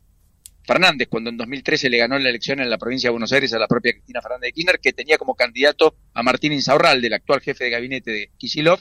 Fernández, 0.64 1.10
cuando 1.10 1.30
en 1.30 1.38
2013 1.38 1.90
le 1.90 1.98
ganó 1.98 2.18
la 2.20 2.30
elección 2.30 2.62
en 2.62 2.70
la 2.70 2.78
provincia 2.78 3.08
de 3.08 3.12
Buenos 3.12 3.32
Aires 3.34 3.52
a 3.54 3.60
la 3.60 3.68
propia 3.68 3.92
Cristina 3.92 4.22
Fernández 4.22 4.50
de 4.50 4.54
Kirchner, 4.54 4.80
que 4.80 4.94
tenía 4.94 5.18
como 5.18 5.36
candidato 5.36 5.96
a 6.14 6.24
Martín 6.24 6.54
Insaurralde, 6.54 7.08
el 7.08 7.14
actual 7.14 7.42
jefe 7.42 7.66
de 7.66 7.70
gabinete 7.70 8.12
de 8.12 8.32
Kisilov, 8.38 8.80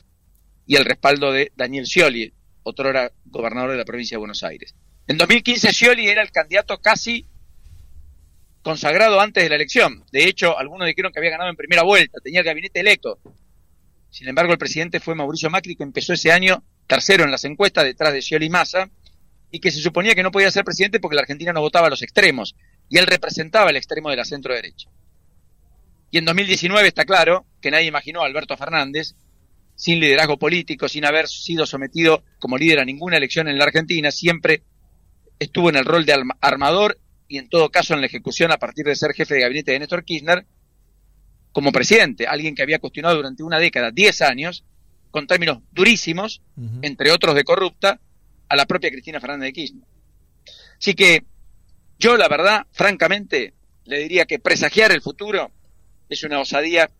y 0.70 0.76
el 0.76 0.84
respaldo 0.84 1.32
de 1.32 1.50
Daniel 1.56 1.84
Scioli, 1.84 2.32
otro 2.62 2.90
era 2.90 3.10
gobernador 3.24 3.72
de 3.72 3.76
la 3.76 3.84
provincia 3.84 4.14
de 4.14 4.20
Buenos 4.20 4.44
Aires. 4.44 4.72
En 5.08 5.18
2015 5.18 5.72
Scioli 5.72 6.06
era 6.06 6.22
el 6.22 6.30
candidato 6.30 6.78
casi 6.80 7.26
consagrado 8.62 9.20
antes 9.20 9.42
de 9.42 9.48
la 9.48 9.56
elección. 9.56 10.04
De 10.12 10.28
hecho, 10.28 10.56
algunos 10.56 10.86
dijeron 10.86 11.12
que 11.12 11.18
había 11.18 11.32
ganado 11.32 11.50
en 11.50 11.56
primera 11.56 11.82
vuelta, 11.82 12.20
tenía 12.22 12.38
el 12.38 12.46
gabinete 12.46 12.78
electo. 12.78 13.18
Sin 14.10 14.28
embargo, 14.28 14.52
el 14.52 14.58
presidente 14.58 15.00
fue 15.00 15.16
Mauricio 15.16 15.50
Macri, 15.50 15.74
que 15.74 15.82
empezó 15.82 16.12
ese 16.12 16.30
año 16.30 16.62
tercero 16.86 17.24
en 17.24 17.32
las 17.32 17.42
encuestas 17.42 17.82
detrás 17.82 18.12
de 18.12 18.22
Scioli 18.22 18.48
Massa, 18.48 18.88
y 19.50 19.58
que 19.58 19.72
se 19.72 19.80
suponía 19.80 20.14
que 20.14 20.22
no 20.22 20.30
podía 20.30 20.52
ser 20.52 20.64
presidente 20.64 21.00
porque 21.00 21.16
la 21.16 21.22
Argentina 21.22 21.52
no 21.52 21.62
votaba 21.62 21.88
a 21.88 21.90
los 21.90 22.02
extremos, 22.02 22.54
y 22.88 22.98
él 22.98 23.08
representaba 23.08 23.70
el 23.70 23.76
extremo 23.76 24.08
de 24.08 24.16
la 24.18 24.24
centro 24.24 24.54
derecha. 24.54 24.88
Y 26.12 26.18
en 26.18 26.26
2019 26.26 26.86
está 26.86 27.04
claro 27.04 27.44
que 27.60 27.72
nadie 27.72 27.86
imaginó 27.86 28.22
a 28.22 28.26
Alberto 28.26 28.56
Fernández 28.56 29.16
sin 29.80 29.98
liderazgo 29.98 30.38
político, 30.38 30.88
sin 30.90 31.06
haber 31.06 31.26
sido 31.26 31.64
sometido 31.64 32.22
como 32.38 32.58
líder 32.58 32.80
a 32.80 32.84
ninguna 32.84 33.16
elección 33.16 33.48
en 33.48 33.56
la 33.56 33.64
Argentina, 33.64 34.10
siempre 34.10 34.62
estuvo 35.38 35.70
en 35.70 35.76
el 35.76 35.86
rol 35.86 36.04
de 36.04 36.22
armador 36.42 36.98
y 37.28 37.38
en 37.38 37.48
todo 37.48 37.70
caso 37.70 37.94
en 37.94 38.00
la 38.00 38.06
ejecución 38.06 38.52
a 38.52 38.58
partir 38.58 38.84
de 38.84 38.94
ser 38.94 39.14
jefe 39.14 39.36
de 39.36 39.40
gabinete 39.40 39.72
de 39.72 39.78
Néstor 39.78 40.04
Kirchner, 40.04 40.44
como 41.52 41.72
presidente, 41.72 42.26
alguien 42.26 42.54
que 42.54 42.60
había 42.60 42.78
cuestionado 42.78 43.16
durante 43.16 43.42
una 43.42 43.58
década, 43.58 43.90
10 43.90 44.20
años, 44.20 44.66
con 45.10 45.26
términos 45.26 45.60
durísimos, 45.72 46.42
entre 46.82 47.10
otros 47.10 47.34
de 47.34 47.44
corrupta, 47.44 48.02
a 48.50 48.56
la 48.56 48.66
propia 48.66 48.90
Cristina 48.90 49.18
Fernández 49.18 49.46
de 49.46 49.52
Kirchner. 49.54 49.88
Así 50.78 50.92
que 50.92 51.24
yo, 51.98 52.18
la 52.18 52.28
verdad, 52.28 52.66
francamente, 52.72 53.54
le 53.86 54.00
diría 54.00 54.26
que 54.26 54.38
presagiar 54.38 54.92
el 54.92 55.00
futuro 55.00 55.50
es 56.10 56.22
una 56.22 56.38
osadía 56.38 56.90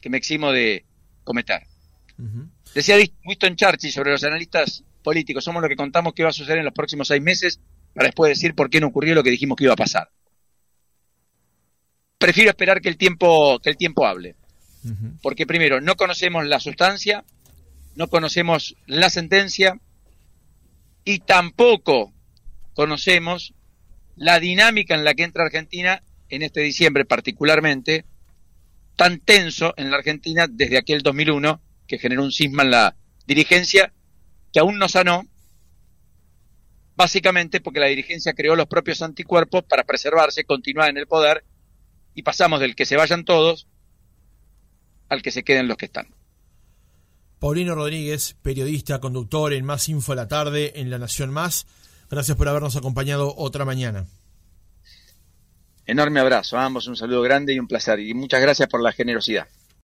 que 0.00 0.08
me 0.08 0.18
eximo 0.18 0.52
de 0.52 0.84
cometer. 1.24 1.69
Decía 2.74 2.96
Winston 3.24 3.56
Churchill 3.56 3.92
sobre 3.92 4.12
los 4.12 4.22
analistas 4.24 4.84
políticos, 5.02 5.44
somos 5.44 5.62
los 5.62 5.68
que 5.68 5.76
contamos 5.76 6.12
qué 6.14 6.22
va 6.22 6.30
a 6.30 6.32
suceder 6.32 6.58
en 6.58 6.64
los 6.64 6.74
próximos 6.74 7.08
seis 7.08 7.22
meses 7.22 7.60
para 7.94 8.06
después 8.06 8.28
decir 8.28 8.54
por 8.54 8.70
qué 8.70 8.80
no 8.80 8.88
ocurrió 8.88 9.14
lo 9.14 9.22
que 9.22 9.30
dijimos 9.30 9.56
que 9.56 9.64
iba 9.64 9.72
a 9.72 9.76
pasar. 9.76 10.10
Prefiero 12.18 12.50
esperar 12.50 12.80
que 12.80 12.88
el 12.88 12.96
tiempo, 12.96 13.58
que 13.60 13.70
el 13.70 13.76
tiempo 13.76 14.06
hable. 14.06 14.36
Porque 15.20 15.46
primero, 15.46 15.80
no 15.80 15.96
conocemos 15.96 16.46
la 16.46 16.60
sustancia, 16.60 17.24
no 17.96 18.08
conocemos 18.08 18.76
la 18.86 19.10
sentencia 19.10 19.78
y 21.04 21.18
tampoco 21.18 22.12
conocemos 22.74 23.52
la 24.16 24.38
dinámica 24.38 24.94
en 24.94 25.04
la 25.04 25.14
que 25.14 25.24
entra 25.24 25.44
Argentina 25.44 26.02
en 26.28 26.42
este 26.42 26.60
diciembre 26.60 27.04
particularmente, 27.04 28.04
tan 28.96 29.18
tenso 29.18 29.74
en 29.76 29.90
la 29.90 29.96
Argentina 29.96 30.46
desde 30.48 30.78
aquel 30.78 31.02
2001 31.02 31.60
que 31.90 31.98
generó 31.98 32.22
un 32.22 32.30
cisma 32.30 32.62
en 32.62 32.70
la 32.70 32.94
dirigencia 33.26 33.92
que 34.52 34.60
aún 34.60 34.78
no 34.78 34.88
sanó, 34.88 35.26
básicamente 36.94 37.60
porque 37.60 37.80
la 37.80 37.86
dirigencia 37.86 38.32
creó 38.32 38.54
los 38.54 38.68
propios 38.68 39.02
anticuerpos 39.02 39.64
para 39.64 39.82
preservarse, 39.82 40.44
continuar 40.44 40.88
en 40.88 40.98
el 40.98 41.08
poder 41.08 41.44
y 42.14 42.22
pasamos 42.22 42.60
del 42.60 42.76
que 42.76 42.86
se 42.86 42.96
vayan 42.96 43.24
todos 43.24 43.66
al 45.08 45.20
que 45.20 45.32
se 45.32 45.42
queden 45.42 45.66
los 45.66 45.76
que 45.76 45.86
están. 45.86 46.14
Paulino 47.40 47.74
Rodríguez, 47.74 48.36
periodista, 48.40 49.00
conductor 49.00 49.52
en 49.52 49.64
Más 49.64 49.88
Info 49.88 50.12
a 50.12 50.14
la 50.14 50.28
tarde 50.28 50.74
en 50.76 50.90
La 50.90 50.98
Nación 50.98 51.32
Más. 51.32 51.66
Gracias 52.08 52.36
por 52.36 52.46
habernos 52.48 52.76
acompañado 52.76 53.34
otra 53.36 53.64
mañana. 53.64 54.06
Enorme 55.86 56.20
abrazo 56.20 56.56
a 56.56 56.64
ambos, 56.64 56.86
un 56.86 56.94
saludo 56.94 57.22
grande 57.22 57.52
y 57.52 57.58
un 57.58 57.66
placer. 57.66 57.98
Y 57.98 58.14
muchas 58.14 58.40
gracias 58.40 58.68
por 58.68 58.80
la 58.80 58.92
generosidad. 58.92 59.48